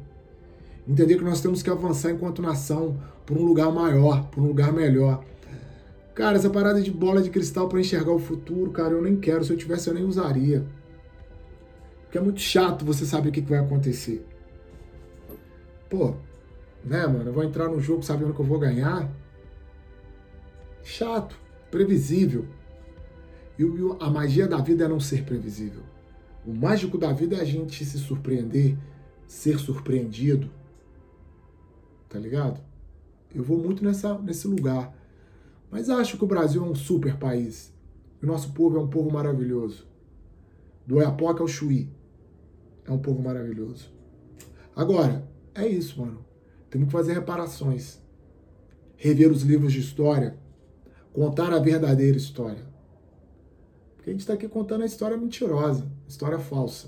[0.87, 4.73] entender que nós temos que avançar enquanto nação por um lugar maior, por um lugar
[4.73, 5.23] melhor.
[6.13, 9.43] Cara, essa parada de bola de cristal para enxergar o futuro, cara, eu nem quero.
[9.43, 10.65] Se eu tivesse, eu nem usaria.
[12.03, 14.25] Porque é muito chato você saber o que vai acontecer.
[15.89, 16.15] Pô,
[16.83, 17.29] né, mano?
[17.29, 19.09] Eu vou entrar no jogo sabendo que eu vou ganhar.
[20.83, 22.45] Chato, previsível.
[23.57, 23.63] E
[23.99, 25.83] a magia da vida é não ser previsível.
[26.45, 28.75] O mágico da vida é a gente se surpreender,
[29.27, 30.49] ser surpreendido.
[32.09, 32.59] Tá ligado?
[33.33, 34.93] Eu vou muito nessa, nesse lugar.
[35.71, 37.73] Mas acho que o Brasil é um super país.
[38.21, 39.87] O nosso povo é um povo maravilhoso.
[40.85, 41.89] Do Oiapoque ao Chuí.
[42.85, 43.89] É um povo maravilhoso.
[44.75, 46.25] Agora, é isso, mano.
[46.69, 48.01] Temos que fazer reparações.
[48.97, 50.37] Rever os livros de história.
[51.13, 52.69] Contar a verdadeira história.
[53.95, 56.87] Porque a gente está aqui contando a história mentirosa, história falsa.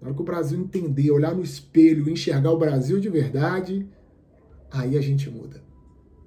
[0.00, 3.86] Na hora que o Brasil entender, olhar no espelho, enxergar o Brasil de verdade,
[4.70, 5.62] aí a gente muda.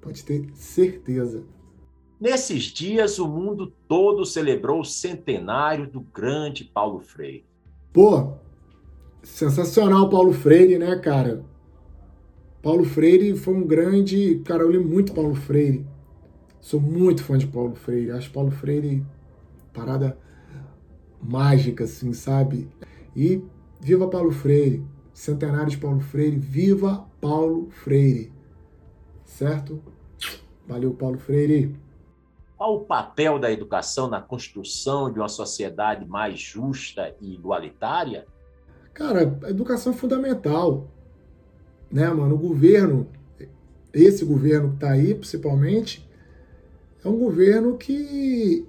[0.04, 1.42] Pode ter certeza.
[2.20, 7.46] Nesses dias, o mundo todo celebrou o centenário do grande Paulo Freire.
[7.90, 8.34] Pô,
[9.22, 11.42] sensacional Paulo Freire, né, cara?
[12.62, 14.42] Paulo Freire foi um grande.
[14.44, 15.86] Cara, eu li muito Paulo Freire.
[16.60, 18.10] Sou muito fã de Paulo Freire.
[18.10, 19.04] Acho Paulo Freire
[19.72, 20.18] parada
[21.20, 22.68] mágica, assim, sabe?
[23.16, 23.42] E
[23.80, 28.32] viva Paulo Freire, centenário de Paulo Freire, viva Paulo Freire,
[29.24, 29.82] certo?
[30.66, 31.74] Valeu, Paulo Freire.
[32.56, 38.26] Qual o papel da educação na construção de uma sociedade mais justa e igualitária?
[38.92, 40.88] Cara, a educação é fundamental.
[41.90, 42.34] Né, mano?
[42.34, 43.08] O governo,
[43.92, 46.08] esse governo que está aí, principalmente,
[47.04, 48.66] é um governo que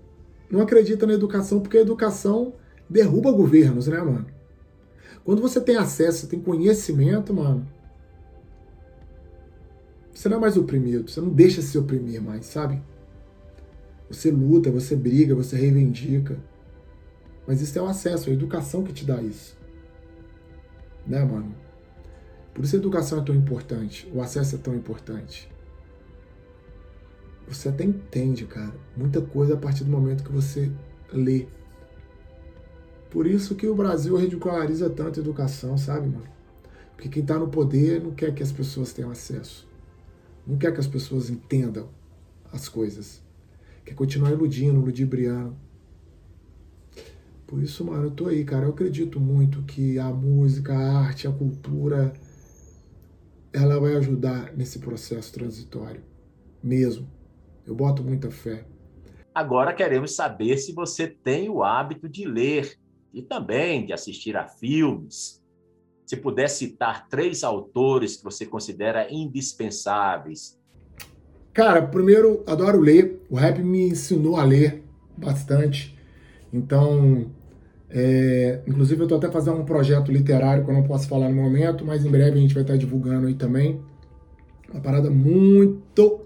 [0.50, 2.54] não acredita na educação porque a educação
[2.90, 4.28] derruba governos, né, mano?
[5.24, 7.68] Quando você tem acesso, tem conhecimento, mano,
[10.16, 12.82] você não é mais oprimido, você não deixa se oprimir mais, sabe?
[14.10, 16.38] Você luta, você briga, você reivindica.
[17.46, 19.56] Mas isso é o acesso, é a educação que te dá isso.
[21.06, 21.54] Né, mano?
[22.54, 25.54] Por isso a educação é tão importante, o acesso é tão importante
[27.48, 30.72] você até entende, cara, muita coisa a partir do momento que você
[31.14, 31.48] lê.
[33.10, 36.28] Por isso que o Brasil ridiculariza tanto a educação, sabe, mano?
[36.96, 39.68] Porque quem está no poder não quer que as pessoas tenham acesso.
[40.46, 41.90] Não quer que as pessoas entendam
[42.52, 43.24] as coisas.
[43.84, 45.56] Quer continuar iludindo, ludibriando.
[47.48, 48.66] Por isso, mano, eu tô aí, cara.
[48.66, 52.14] Eu acredito muito que a música, a arte, a cultura,
[53.54, 56.04] ela vai ajudar nesse processo transitório.
[56.64, 57.08] Mesmo.
[57.66, 58.66] Eu boto muita fé.
[59.34, 62.80] Agora queremos saber se você tem o hábito de ler
[63.14, 65.44] e também de assistir a filmes.
[66.06, 70.60] Se puder citar três autores que você considera indispensáveis.
[71.54, 73.26] Cara, primeiro, adoro ler.
[73.30, 74.84] O rap me ensinou a ler
[75.18, 75.98] bastante.
[76.54, 77.32] Então,
[77.90, 81.36] é, inclusive eu estou até fazendo um projeto literário que eu não posso falar no
[81.36, 83.82] momento, mas em breve a gente vai estar divulgando aí também.
[84.72, 86.22] Uma parada muito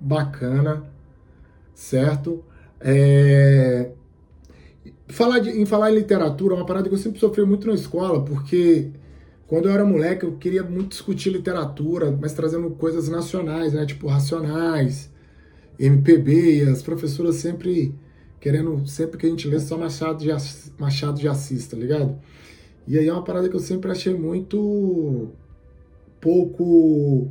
[0.00, 0.84] bacana,
[1.74, 2.44] certo?
[2.80, 3.92] É,
[5.08, 7.74] falar de, em falar em literatura é uma parada que eu sempre sofri muito na
[7.74, 8.90] escola, porque
[9.52, 13.84] quando eu era moleque, eu queria muito discutir literatura, mas trazendo coisas nacionais, né?
[13.84, 15.10] Tipo Racionais,
[15.78, 17.94] MPB, e as professoras sempre
[18.40, 22.18] querendo, sempre que a gente lê, só Machado de, Assis, Machado de Assis, tá ligado?
[22.88, 25.28] E aí é uma parada que eu sempre achei muito
[26.18, 27.30] pouco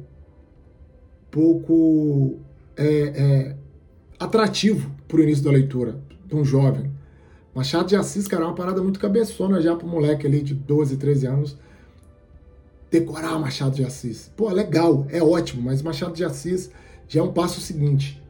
[1.32, 2.38] pouco
[2.78, 3.56] é, é,
[4.20, 6.92] atrativo pro início da leitura de um jovem.
[7.56, 10.98] Machado de Assis, cara, é uma parada muito cabeçona já pro moleque ali de 12,
[10.98, 11.71] 13 anos
[12.92, 14.30] decorar Machado de Assis.
[14.36, 16.70] Pô, é legal, é ótimo, mas Machado de Assis
[17.08, 18.22] já é um passo seguinte.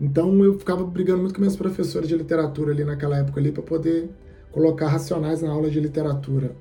[0.00, 3.62] Então eu ficava brigando muito com minhas professoras de literatura ali naquela época ali para
[3.62, 4.10] poder
[4.50, 6.56] colocar racionais na aula de literatura.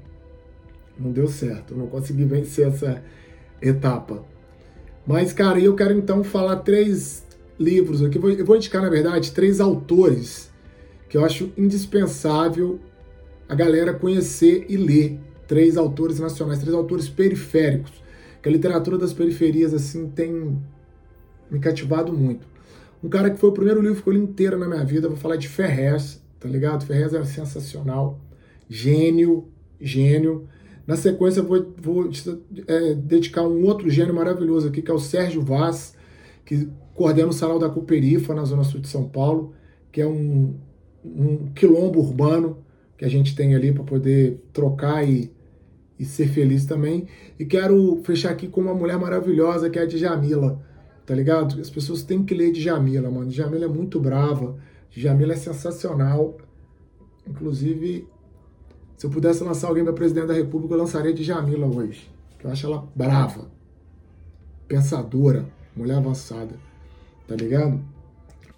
[0.98, 3.02] Não deu certo, não consegui vencer essa
[3.62, 4.24] etapa.
[5.08, 7.26] Mas, cara, eu quero então falar três
[7.58, 8.18] livros aqui.
[8.18, 10.52] Eu vou indicar, na verdade, três autores
[11.08, 12.80] que eu acho indispensável
[13.48, 17.92] a galera conhecer e ler três autores nacionais, três autores periféricos,
[18.40, 20.56] que a literatura das periferias assim tem
[21.50, 22.48] me cativado muito.
[23.04, 25.18] Um cara que foi o primeiro livro que eu li inteiro na minha vida, vou
[25.18, 26.86] falar de Ferrez, tá ligado?
[26.86, 28.20] Ferrez é sensacional,
[28.70, 29.48] gênio,
[29.82, 30.48] gênio.
[30.86, 32.12] Na sequência, vou, vou
[32.68, 35.96] é, dedicar um outro gênio maravilhoso aqui, que é o Sérgio Vaz,
[36.46, 39.56] que coordena o Sarau da Cuperifa, na Zona Sul de São Paulo,
[39.92, 40.54] que é um,
[41.04, 42.60] um quilombo urbano
[42.96, 45.32] que a gente tem ali para poder trocar e
[46.00, 47.08] e ser feliz também.
[47.38, 50.66] E quero fechar aqui com uma mulher maravilhosa que é a Djamila,
[51.06, 51.60] tá ligado?
[51.60, 53.30] As pessoas têm que ler Djamila, mano.
[53.30, 54.58] Djamila é muito brava,
[54.90, 56.38] Djamila é sensacional.
[57.28, 58.08] Inclusive,
[58.96, 62.10] se eu pudesse lançar alguém para presidente da República, eu lançaria Djamila hoje.
[62.40, 63.52] Que eu acho ela brava,
[64.68, 66.56] pensadora, mulher avançada,
[67.28, 67.84] tá ligado?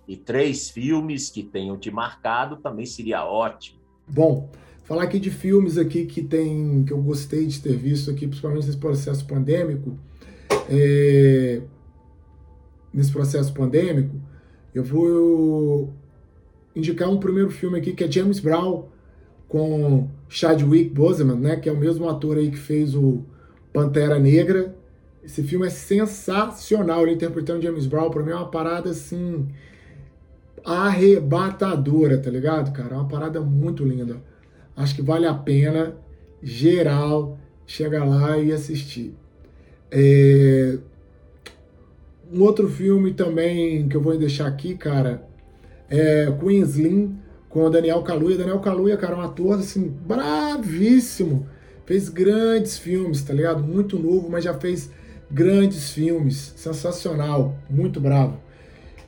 [0.08, 3.80] E três filmes que tenham te marcado também seria ótimo.
[4.08, 4.50] Bom,
[4.92, 8.66] Falar aqui de filmes aqui que tem que eu gostei de ter visto aqui, principalmente
[8.66, 9.98] nesse processo pandêmico.
[10.70, 11.62] É,
[12.94, 14.14] nesse processo pandêmico,
[14.76, 15.94] eu vou
[16.76, 18.88] indicar um primeiro filme aqui que é James Brown
[19.48, 23.24] com Chadwick Boseman, né, que é o mesmo ator aí que fez o
[23.72, 24.76] Pantera Negra.
[25.24, 29.48] Esse filme é sensacional, ele interpretando James Brown, para mim é uma parada assim
[30.66, 32.96] arrebatadora, tá ligado, cara?
[32.96, 34.30] É uma parada muito linda.
[34.76, 35.96] Acho que vale a pena,
[36.42, 39.14] geral, chegar lá e assistir.
[39.92, 40.78] É...
[42.32, 45.28] Um outro filme também que eu vou deixar aqui, cara,
[45.90, 48.38] é Queen Slim, com o Daniel Kaluuya.
[48.38, 51.46] Daniel Kaluuya, cara, é um ator, assim, bravíssimo.
[51.86, 53.62] Fez grandes filmes, tá ligado?
[53.62, 54.90] Muito novo, mas já fez
[55.30, 56.54] grandes filmes.
[56.56, 58.40] Sensacional, muito bravo.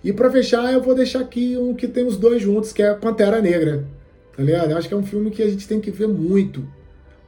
[0.04, 2.94] E para fechar, eu vou deixar aqui um que tem os dois juntos, que é
[2.94, 3.88] Pantera Negra.
[4.36, 4.72] Tá ligado?
[4.72, 6.68] Eu acho que é um filme que a gente tem que ver muito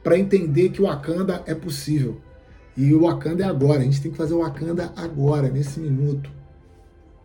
[0.02, 2.20] para entender que o Wakanda é possível.
[2.76, 3.80] E o Wakanda é agora.
[3.80, 6.30] A gente tem que fazer o Wakanda agora, nesse minuto.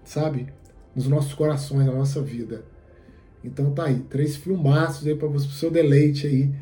[0.04, 0.48] Sabe?
[0.96, 2.66] Nos nossos corações, na nossa vida.
[3.44, 4.00] Então tá aí.
[4.02, 6.54] Três filmaços aí para o seu deleite aí.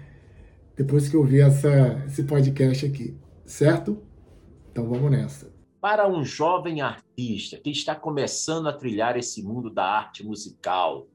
[0.76, 3.18] Depois que eu ver essa, esse podcast aqui.
[3.46, 4.02] Certo?
[4.72, 5.52] Então vamos nessa.
[5.82, 11.08] Para um jovem artista que está começando a trilhar esse mundo da arte musical,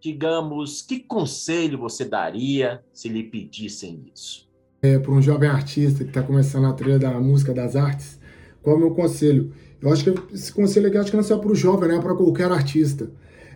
[0.00, 4.48] digamos, que conselho você daria se lhe pedissem isso?
[4.80, 8.20] É, para um jovem artista que está começando a trilha da música, das artes,
[8.62, 9.52] qual é o meu conselho?
[9.80, 12.00] Eu acho que esse conselho aqui acho que não é só para o jovem, né?
[12.00, 13.10] para qualquer artista.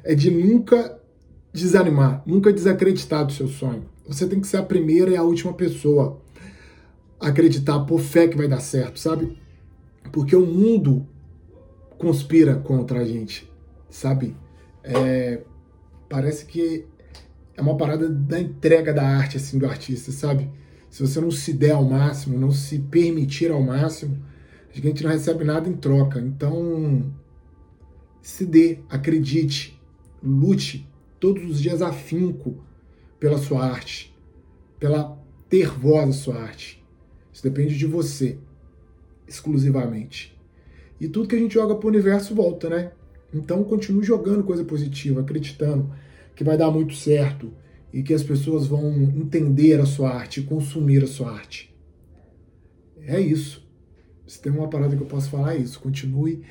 [0.05, 0.99] É de nunca
[1.53, 3.85] desanimar, nunca desacreditar do seu sonho.
[4.07, 6.21] Você tem que ser a primeira e a última pessoa
[7.21, 9.39] a acreditar, por fé que vai dar certo, sabe?
[10.11, 11.07] Porque o mundo
[11.97, 13.51] conspira contra a gente,
[13.89, 14.37] sabe?
[14.83, 15.41] É,
[16.13, 16.85] Parece que
[17.57, 20.51] é uma parada da entrega da arte, assim, do artista, sabe?
[20.91, 24.23] Se você não se der ao máximo, não se permitir ao máximo,
[24.71, 26.21] a gente não recebe nada em troca.
[26.21, 27.11] Então,
[28.21, 29.81] se dê, acredite,
[30.23, 30.87] lute
[31.19, 32.63] todos os dias afinco
[33.19, 34.15] pela sua arte,
[34.79, 36.85] pela ter voz da sua arte.
[37.33, 38.37] Isso depende de você,
[39.27, 40.39] exclusivamente.
[41.01, 42.93] E tudo que a gente joga pro universo volta, né?
[43.33, 45.91] Então continue jogando coisa positiva, acreditando
[46.35, 47.53] que vai dar muito certo
[47.93, 51.75] e que as pessoas vão entender a sua arte consumir a sua arte.
[52.99, 53.67] É isso.
[54.27, 55.81] Se tem uma parada que eu posso falar, é isso.
[55.81, 56.43] Continue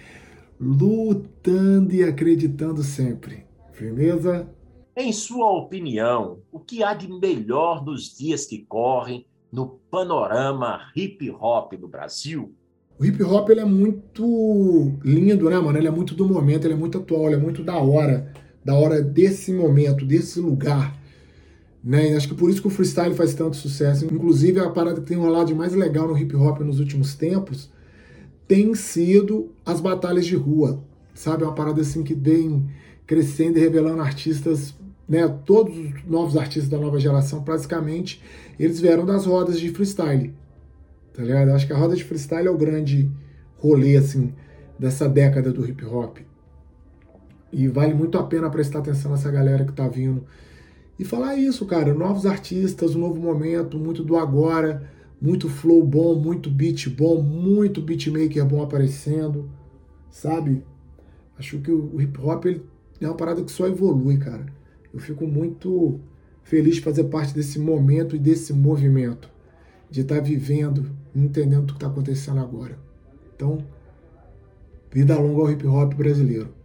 [0.59, 3.45] lutando e acreditando sempre.
[3.71, 4.47] Firmeza?
[4.95, 11.31] Em sua opinião, o que há de melhor nos dias que correm no panorama hip
[11.31, 12.53] hop do Brasil?
[12.99, 15.77] O hip hop ele é muito lindo, né, mano?
[15.77, 18.31] Ele é muito do momento, ele é muito atual, ele é muito da hora,
[18.63, 20.99] da hora desse momento, desse lugar.
[21.83, 22.11] Né?
[22.11, 24.05] E acho que por isso que o freestyle faz tanto sucesso.
[24.05, 27.69] Inclusive, a parada que tem rolado mais legal no hip hop nos últimos tempos
[28.47, 30.83] tem sido as batalhas de rua.
[31.13, 31.43] Sabe?
[31.43, 32.69] É uma parada assim que vem
[33.07, 34.75] crescendo e revelando artistas,
[35.07, 35.27] né?
[35.45, 38.21] Todos os novos artistas da nova geração, praticamente,
[38.59, 40.33] eles vieram das rodas de freestyle.
[41.13, 41.49] Tá ligado?
[41.51, 43.09] Acho que a roda de freestyle é o grande
[43.57, 44.33] rolê, assim,
[44.79, 46.19] dessa década do hip hop.
[47.51, 50.23] E vale muito a pena prestar atenção nessa galera que tá vindo.
[50.97, 54.87] E falar isso, cara, novos artistas, um novo momento, muito do agora,
[55.21, 59.49] muito flow bom, muito beat bom, muito beatmaker bom aparecendo,
[60.09, 60.63] sabe?
[61.37, 62.63] Acho que o hip hop ele
[62.99, 64.45] é uma parada que só evolui, cara.
[64.93, 65.99] Eu fico muito
[66.43, 69.29] feliz de fazer parte desse momento e desse movimento,
[69.89, 72.77] de estar tá vivendo, entendendo o que está acontecendo agora.
[73.35, 73.59] Então,
[74.91, 76.60] vida longa ao hip hop brasileiro.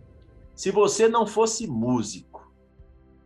[0.57, 2.51] Se você não fosse músico,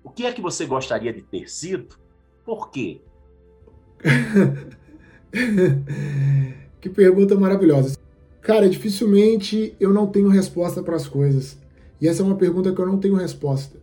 [0.03, 1.97] o que é que você gostaria de ter sido?
[2.45, 3.01] Por quê?
[6.81, 7.97] que pergunta maravilhosa.
[8.41, 11.57] Cara, dificilmente eu não tenho resposta para as coisas.
[12.01, 13.81] E essa é uma pergunta que eu não tenho resposta.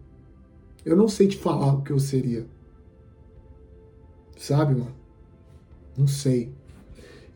[0.84, 2.45] Eu não sei te falar o que eu seria.
[4.36, 4.93] Sabe, mano?
[5.98, 6.52] Não sei.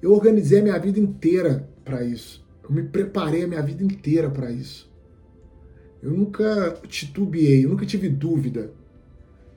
[0.01, 2.45] Eu organizei a minha vida inteira para isso.
[2.61, 4.90] Eu me preparei a minha vida inteira para isso.
[6.01, 8.73] Eu nunca titubeei, eu nunca tive dúvida.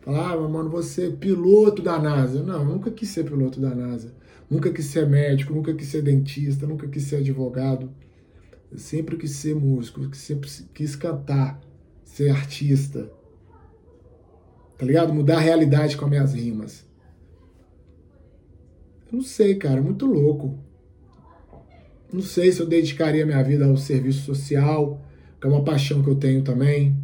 [0.02, 2.42] Falava, ah, mano, você é piloto da NASA.
[2.42, 4.12] Não, nunca quis ser piloto da NASA.
[4.50, 7.90] Nunca quis ser médico, nunca quis ser dentista, nunca quis ser advogado.
[8.70, 11.58] Eu sempre quis ser músico, sempre quis cantar,
[12.04, 13.10] ser artista.
[14.76, 15.14] Tá ligado?
[15.14, 16.84] Mudar a realidade com as minhas rimas.
[19.06, 20.58] Eu não sei, cara, muito louco.
[22.12, 25.00] Não sei se eu dedicaria minha vida ao serviço social,
[25.44, 26.96] que é uma paixão que eu tenho também.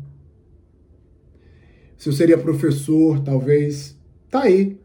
[1.98, 3.98] Se eu seria professor, talvez.
[4.30, 4.80] Tá aí.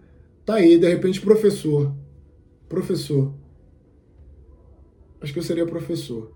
[0.45, 1.95] Tá aí, de repente, professor.
[2.67, 3.33] Professor.
[5.21, 6.35] Acho que eu seria professor.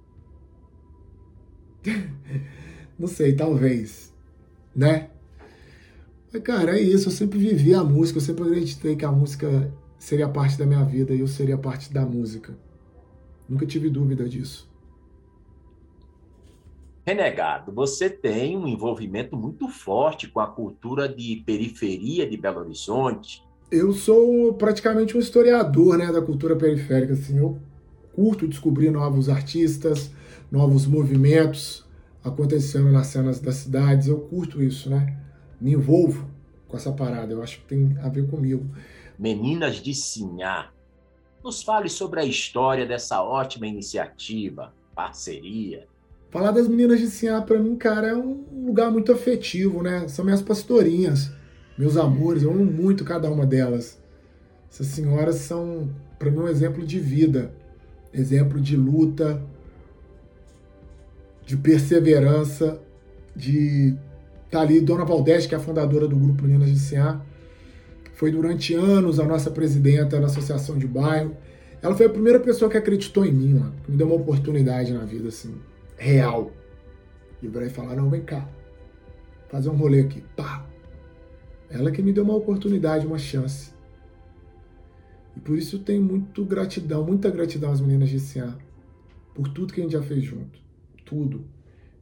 [2.97, 4.13] Não sei, talvez.
[4.74, 5.09] Né?
[6.32, 7.09] Mas, cara, é isso.
[7.09, 8.20] Eu sempre vivi a música.
[8.20, 11.91] Eu sempre acreditei que a música seria parte da minha vida e eu seria parte
[11.93, 12.57] da música.
[13.49, 14.68] Nunca tive dúvida disso.
[17.10, 23.43] Renegado, você tem um envolvimento muito forte com a cultura de periferia de Belo Horizonte.
[23.72, 27.14] Eu sou praticamente um historiador né, da cultura periférica.
[27.14, 27.57] Assim, eu
[28.14, 30.12] curto descobrir novos artistas,
[30.51, 31.84] novos movimentos
[32.24, 34.07] acontecendo nas cenas das cidades.
[34.07, 35.18] Eu curto isso, né?
[35.60, 36.30] Me envolvo
[36.68, 37.34] com essa parada.
[37.34, 38.70] Eu acho que tem a ver comigo.
[39.18, 40.72] Meninas de Sinhá.
[41.43, 45.88] Nos fale sobre a história dessa ótima iniciativa, parceria.
[46.30, 50.07] Falar das Meninas de Sinhá, para mim, cara, é um lugar muito afetivo, né?
[50.07, 51.32] São minhas pastorinhas,
[51.75, 53.97] meus amores, eu amo muito cada uma delas.
[54.71, 57.51] Essas senhoras são, para mim, um exemplo de vida,
[58.13, 59.41] exemplo de luta,
[61.47, 62.80] de perseverança,
[63.36, 63.95] de
[64.51, 67.19] tá ali Dona Valdez, que é a fundadora do grupo Meninas de Sinhá,
[68.13, 71.36] foi durante anos a nossa presidenta da associação de bairro.
[71.82, 74.93] Ela foi a primeira pessoa que acreditou em mim, mano, que me deu uma oportunidade
[74.93, 75.55] na vida, assim,
[75.99, 76.51] real.
[77.41, 78.49] E vai falar, não, vem cá,
[79.49, 80.65] fazer um rolê aqui, pá.
[81.69, 83.71] Ela que me deu uma oportunidade, uma chance.
[85.35, 88.57] E por isso eu tenho muito gratidão, muita gratidão às meninas de Sinhá,
[89.33, 90.59] por tudo que a gente já fez junto,
[91.05, 91.45] tudo.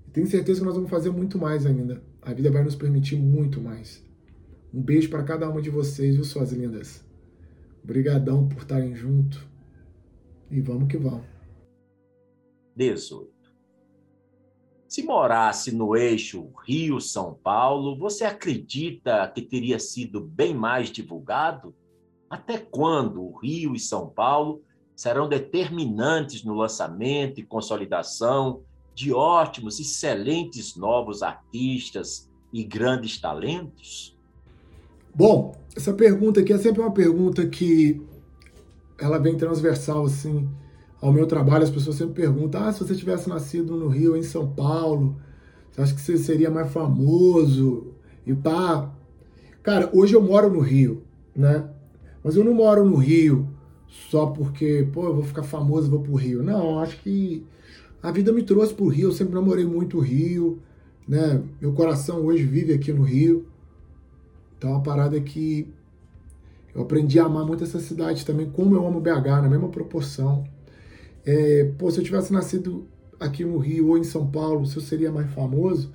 [0.08, 2.02] E tenho certeza que nós vamos fazer muito mais ainda.
[2.22, 4.04] A vida vai nos permitir muito mais.
[4.74, 7.06] Um beijo para cada uma de vocês, viu, suas lindas?
[7.84, 9.48] Obrigadão por estarem junto.
[10.50, 11.26] E vamos que vamos.
[12.76, 13.37] 18.
[14.88, 21.76] Se morasse no eixo Rio-São Paulo, você acredita que teria sido bem mais divulgado?
[22.30, 24.62] Até quando o Rio e São Paulo
[24.96, 28.62] serão determinantes no lançamento e consolidação
[28.96, 34.18] de ótimos, excelentes novos artistas e grandes talentos?
[35.14, 38.02] Bom, essa pergunta aqui é sempre uma pergunta que
[38.98, 40.50] ela vem transversal assim
[41.02, 41.64] ao meu trabalho.
[41.64, 45.16] As pessoas sempre perguntam: "Ah, se você tivesse nascido no Rio em São Paulo,
[45.72, 47.94] você acha que você seria mais famoso?"
[48.26, 48.92] E pá.
[49.64, 51.04] Cara, hoje eu moro no Rio,
[51.36, 51.70] né?
[52.24, 53.48] Mas eu não moro no Rio
[53.88, 56.44] só porque, pô, eu vou ficar famoso, vou pro Rio.
[56.44, 57.46] Não, acho que
[58.02, 60.60] a vida me trouxe pro Rio, eu sempre namorei muito o Rio,
[61.08, 61.42] né?
[61.60, 63.48] Meu coração hoje vive aqui no Rio.
[64.58, 65.74] Então a parada é que
[66.74, 70.44] eu aprendi a amar muito essa cidade também, como eu amo BH, na mesma proporção.
[71.28, 72.88] É, pô, se eu tivesse nascido
[73.20, 75.94] aqui no Rio ou em São Paulo, se eu seria mais famoso,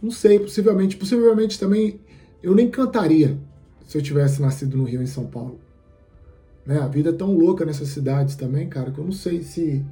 [0.00, 0.96] não sei, possivelmente.
[0.96, 1.98] Possivelmente também
[2.40, 3.36] eu nem cantaria
[3.84, 5.58] se eu tivesse nascido no Rio ou em São Paulo.
[6.64, 6.78] Né?
[6.78, 9.84] A vida é tão louca nessas cidades também, cara, que eu não sei se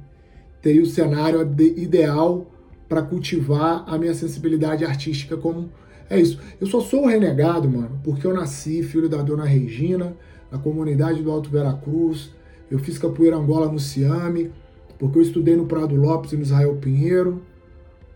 [0.61, 1.41] teria o cenário
[1.75, 2.49] ideal
[2.87, 5.69] para cultivar a minha sensibilidade artística como
[6.09, 6.39] é isso.
[6.61, 10.15] Eu só sou renegado, mano, porque eu nasci filho da dona Regina,
[10.49, 12.31] na comunidade do Alto Veracruz.
[12.71, 14.51] Eu fiz capoeira Angola no Ciame,
[14.97, 17.41] porque eu estudei no Prado Lopes e no Israel Pinheiro,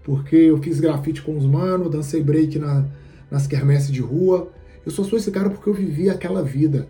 [0.04, 2.86] porque eu fiz grafite com os manos, dancei break na,
[3.30, 4.52] nas quermesses de rua.
[4.86, 6.88] Eu só sou esse cara porque eu vivi aquela vida,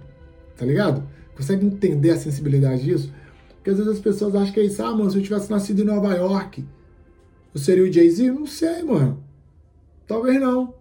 [0.56, 1.04] tá ligado?
[1.36, 3.14] Consegue entender a sensibilidade disso?
[3.56, 4.82] Porque às vezes as pessoas acham que é isso.
[4.82, 6.66] Ah, mano, se eu tivesse nascido em Nova York,
[7.54, 8.32] eu seria o Jay-Z?
[8.32, 9.22] Não sei, mano.
[10.08, 10.74] Talvez não.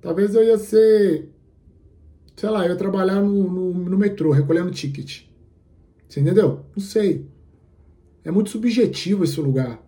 [0.00, 1.28] Talvez eu ia ser.
[2.36, 5.24] Sei lá, eu ia trabalhar no, no, no metrô, recolhendo ticket.
[6.08, 6.64] Você entendeu?
[6.74, 7.26] Não sei.
[8.24, 9.80] É muito subjetivo esse lugar.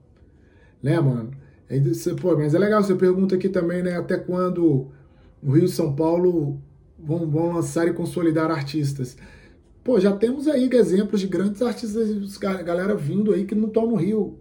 [0.83, 1.31] Né, mano?
[1.69, 1.81] É,
[2.21, 3.97] pô, mas é legal, você pergunta aqui também, né?
[3.97, 4.91] Até quando
[5.43, 6.61] o Rio e São Paulo
[6.99, 9.17] vão, vão lançar e consolidar artistas.
[9.83, 13.97] Pô, já temos aí exemplos de grandes artistas, galera vindo aí que não estão no
[13.97, 14.39] Rio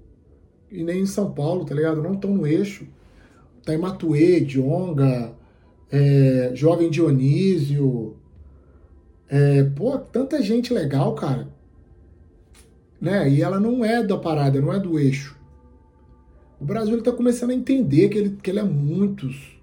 [0.70, 2.02] e nem em São Paulo, tá ligado?
[2.02, 2.86] Não estão no eixo.
[3.66, 5.34] Tá em Matuê, Dionga,
[5.92, 8.16] é, Jovem Dionísio.
[9.28, 11.48] É, pô, tanta gente legal, cara.
[13.02, 13.28] Né?
[13.32, 15.36] E ela não é da parada, não é do eixo.
[16.60, 19.60] O Brasil está começando a entender que ele, que ele é muitos.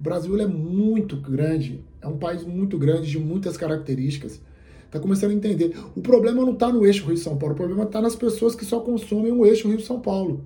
[0.00, 4.40] O Brasil é muito grande, é um país muito grande, de muitas características.
[4.86, 5.76] Está começando a entender.
[5.94, 8.80] O problema não está no eixo Rio-São Paulo, o problema está nas pessoas que só
[8.80, 10.44] consomem o eixo Rio-São Paulo.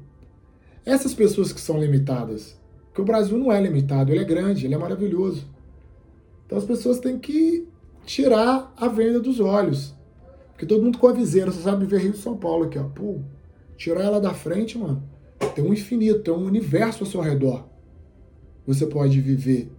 [0.84, 2.56] Essas pessoas que são limitadas.
[2.88, 5.46] Porque o Brasil não é limitado, ele é grande, ele é maravilhoso.
[6.46, 7.66] Então as pessoas têm que
[8.04, 9.95] tirar a venda dos olhos.
[10.56, 12.84] Porque todo mundo com a viseira só sabe ver Rio e São Paulo aqui, ó.
[12.84, 13.20] Pô,
[13.76, 15.02] tirar ela da frente, mano.
[15.54, 17.68] Tem um infinito, tem um universo ao seu redor.
[18.66, 19.70] Você pode viver.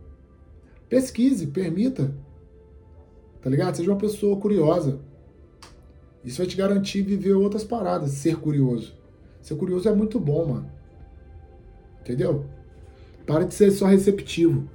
[0.88, 2.14] Pesquise, permita.
[3.42, 3.76] Tá ligado?
[3.76, 5.00] Seja uma pessoa curiosa.
[6.24, 8.96] Isso vai te garantir viver outras paradas, ser curioso.
[9.42, 10.72] Ser curioso é muito bom, mano.
[12.02, 12.46] Entendeu?
[13.26, 14.70] Para de ser só receptivo.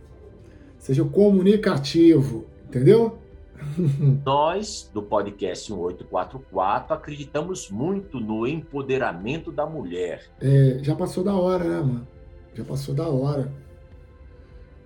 [0.78, 2.44] Seja comunicativo.
[2.66, 3.21] Entendeu?
[4.24, 10.24] Nós, do podcast 1844, acreditamos muito no empoderamento da mulher.
[10.40, 12.08] É, já passou da hora, né, mano?
[12.54, 13.52] Já passou da hora.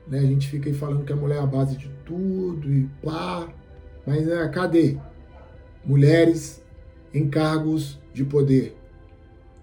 [0.06, 0.18] Né?
[0.18, 3.48] A gente fica aí falando que a mulher é a base de tudo e pá.
[4.06, 4.96] Mas né, cadê?
[5.84, 6.64] Mulheres
[7.12, 8.76] em cargos de poder.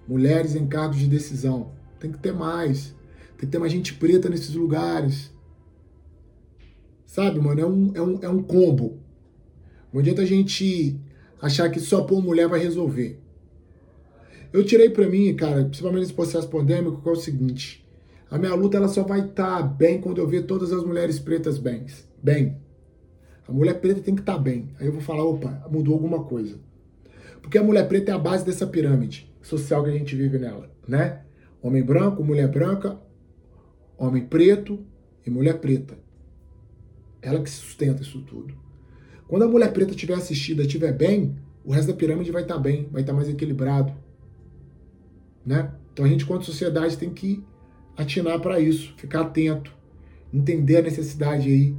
[0.08, 1.72] Mulheres em cargos de decisão.
[2.00, 2.96] Tem que ter mais.
[3.38, 5.34] Tem que ter mais gente preta nesses lugares.
[7.06, 7.62] Sabe, mano?
[7.62, 9.03] É um, é um, é um combo.
[9.94, 11.00] Não adianta a gente
[11.40, 13.20] achar que só pôr mulher vai resolver.
[14.52, 17.88] Eu tirei para mim, cara, principalmente nesse processo pandêmico, que é o seguinte:
[18.30, 21.20] a minha luta ela só vai estar tá bem quando eu ver todas as mulheres
[21.20, 21.86] pretas bem.
[22.22, 22.58] Bem.
[23.48, 24.70] A mulher preta tem que estar tá bem.
[24.80, 26.58] Aí eu vou falar, opa, mudou alguma coisa.
[27.42, 30.72] Porque a mulher preta é a base dessa pirâmide social que a gente vive nela,
[30.88, 31.22] né?
[31.62, 32.98] Homem branco, mulher branca,
[33.98, 34.80] homem preto
[35.26, 35.98] e mulher preta.
[37.22, 38.56] Ela que sustenta isso tudo.
[39.28, 42.60] Quando a mulher preta estiver assistida, estiver bem, o resto da pirâmide vai estar tá
[42.60, 43.94] bem, vai estar tá mais equilibrado.
[45.46, 45.72] Né?
[45.92, 47.44] Então a gente, quanto sociedade, tem que
[47.96, 49.72] atinar para isso, ficar atento,
[50.34, 51.76] entender a necessidade aí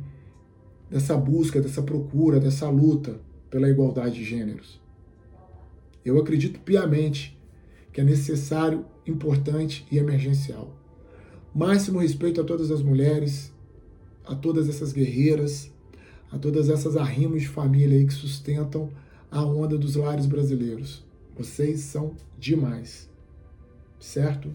[0.91, 3.21] dessa busca, dessa procura, dessa luta
[3.51, 4.81] pela igualdade de gêneros.
[6.05, 7.39] Eu acredito piamente
[7.93, 10.77] que é necessário, importante e emergencial.
[11.55, 13.53] Máximo respeito a todas as mulheres,
[14.25, 15.73] a todas essas guerreiras,
[16.35, 18.91] a todas essas arrimos de família aí que sustentam
[19.31, 21.05] a onda dos lares brasileiros.
[21.37, 23.09] Vocês são demais.
[24.01, 24.53] Certo?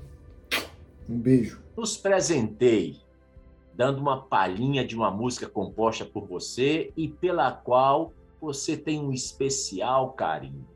[1.07, 1.61] Um beijo.
[1.77, 2.97] Nos presentei
[3.75, 8.11] dando uma palhinha de uma música composta por você e pela qual
[8.41, 10.67] você tem um especial carinho.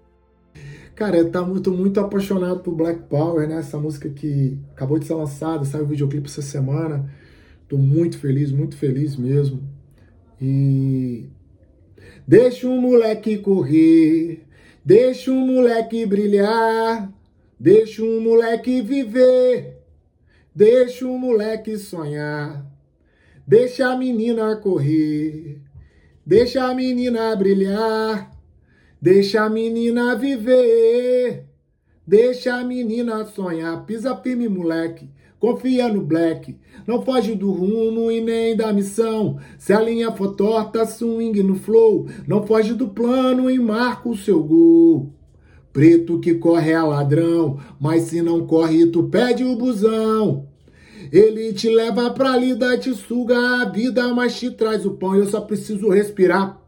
[0.95, 3.57] Cara, eu tá muito, muito apaixonado por Black Power, né?
[3.57, 7.11] Essa música que acabou de ser lançada, saiu o videoclipe essa semana.
[7.67, 9.72] Tô muito feliz, muito feliz mesmo.
[10.41, 11.29] E
[12.27, 14.41] deixa o moleque correr,
[14.83, 17.11] deixa o moleque brilhar,
[17.59, 19.77] deixa o moleque viver,
[20.53, 22.65] deixa o moleque sonhar,
[23.47, 25.61] deixa a menina correr,
[26.25, 28.33] deixa a menina brilhar.
[29.03, 31.43] Deixa a menina viver,
[32.07, 33.85] deixa a menina sonhar.
[33.85, 35.09] Pisa firme, moleque,
[35.43, 36.55] confia no black.
[36.87, 39.39] Não foge do rumo e nem da missão.
[39.57, 42.07] Se a linha for torta, swing no flow.
[42.25, 45.11] Não foge do plano e marca o seu gol.
[45.73, 50.47] Preto que corre é ladrão, mas se não corre, tu pede o busão.
[51.11, 55.13] Ele te leva pra lida, te suga a vida, mas te traz o pão.
[55.13, 56.62] Eu só preciso respirar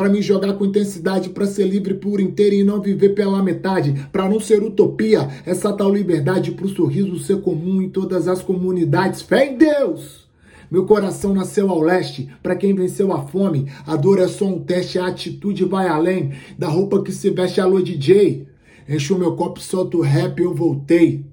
[0.00, 4.08] para me jogar com intensidade, para ser livre por inteiro e não viver pela metade,
[4.10, 9.20] para não ser utopia, essa tal liberdade pro sorriso ser comum em todas as comunidades.
[9.20, 10.26] Fé em Deus!
[10.70, 13.70] Meu coração nasceu ao leste, para quem venceu a fome.
[13.86, 17.60] A dor é só um teste, a atitude vai além da roupa que se veste.
[17.60, 18.48] Alô, DJ.
[18.88, 21.26] Encho meu copo, solto o rap, eu voltei.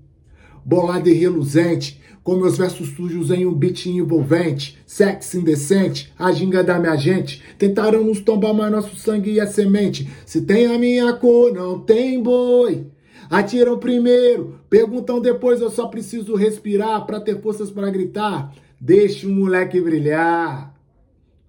[0.66, 6.62] Bolado e reluzente, com meus versos sujos em um beat envolvente, sexo indecente, a ginga
[6.62, 7.42] da minha gente.
[7.58, 10.12] Tentaram nos tombar, mas nosso sangue é semente.
[10.26, 12.86] Se tem a minha cor, não tem boi.
[13.30, 18.54] Atiram primeiro, perguntam depois, eu só preciso respirar para ter forças para gritar.
[18.78, 20.76] Deixe o moleque brilhar.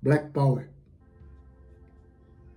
[0.00, 0.70] Black Power.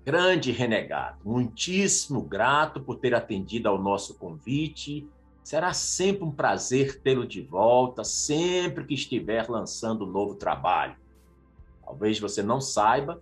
[0.06, 5.10] Grande renegado, muitíssimo grato por ter atendido ao nosso convite
[5.44, 10.96] Será sempre um prazer tê-lo de volta, sempre que estiver lançando um novo trabalho.
[11.84, 13.22] Talvez você não saiba,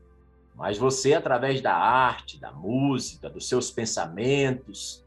[0.56, 5.06] mas você, através da arte, da música, dos seus pensamentos,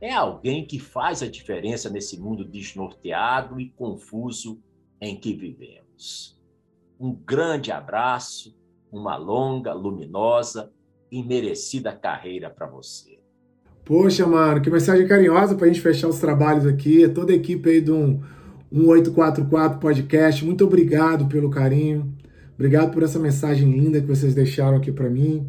[0.00, 4.62] é alguém que faz a diferença nesse mundo desnorteado e confuso
[5.00, 6.38] em que vivemos.
[6.98, 8.54] Um grande abraço,
[8.92, 10.72] uma longa, luminosa
[11.10, 13.19] e merecida carreira para você.
[13.84, 17.08] Poxa, mano, que mensagem carinhosa pra gente fechar os trabalhos aqui.
[17.08, 18.20] Toda a equipe aí do
[18.70, 22.14] 1844 Podcast, muito obrigado pelo carinho.
[22.54, 25.46] Obrigado por essa mensagem linda que vocês deixaram aqui para mim.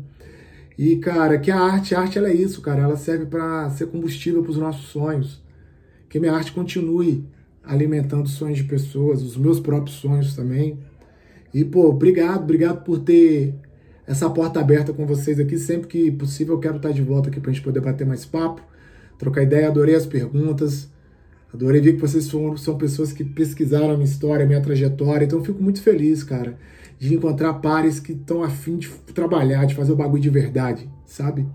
[0.78, 2.82] E, cara, que a arte, a arte ela é isso, cara.
[2.82, 5.42] Ela serve para ser combustível para os nossos sonhos.
[6.10, 7.26] Que minha arte continue
[7.64, 10.80] alimentando sonhos de pessoas, os meus próprios sonhos também.
[11.54, 13.54] E, pô, obrigado, obrigado por ter
[14.06, 15.58] essa porta aberta com vocês aqui.
[15.58, 18.26] Sempre que possível, eu quero estar de volta aqui para a gente poder bater mais
[18.26, 18.62] papo,
[19.18, 19.68] trocar ideia.
[19.68, 20.90] Adorei as perguntas.
[21.54, 25.26] Adorei ver que vocês são, são pessoas que pesquisaram a minha história, a minha trajetória.
[25.26, 26.58] Então, fico muito feliz, cara,
[26.98, 31.46] de encontrar pares que estão afim de trabalhar, de fazer o bagulho de verdade, sabe?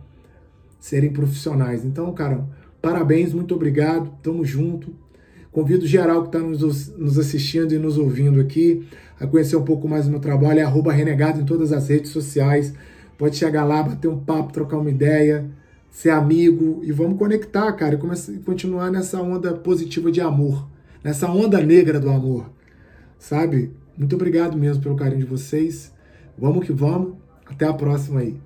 [0.79, 1.83] Serem profissionais.
[1.85, 2.47] Então, cara,
[2.83, 4.13] parabéns, muito obrigado.
[4.23, 4.95] Tamo junto.
[5.57, 8.87] Convido geral que está nos, nos assistindo e nos ouvindo aqui
[9.19, 10.61] a conhecer um pouco mais do meu trabalho.
[10.61, 12.75] É renegado em todas as redes sociais.
[13.17, 15.47] Pode chegar lá, bater um papo, trocar uma ideia,
[15.91, 20.69] ser amigo e vamos conectar, cara, e continuar nessa onda positiva de amor,
[21.03, 22.51] nessa onda negra do amor,
[23.19, 23.71] sabe?
[23.97, 25.91] Muito obrigado mesmo pelo carinho de vocês.
[26.37, 27.15] Vamos que vamos.
[27.47, 28.46] Até a próxima aí.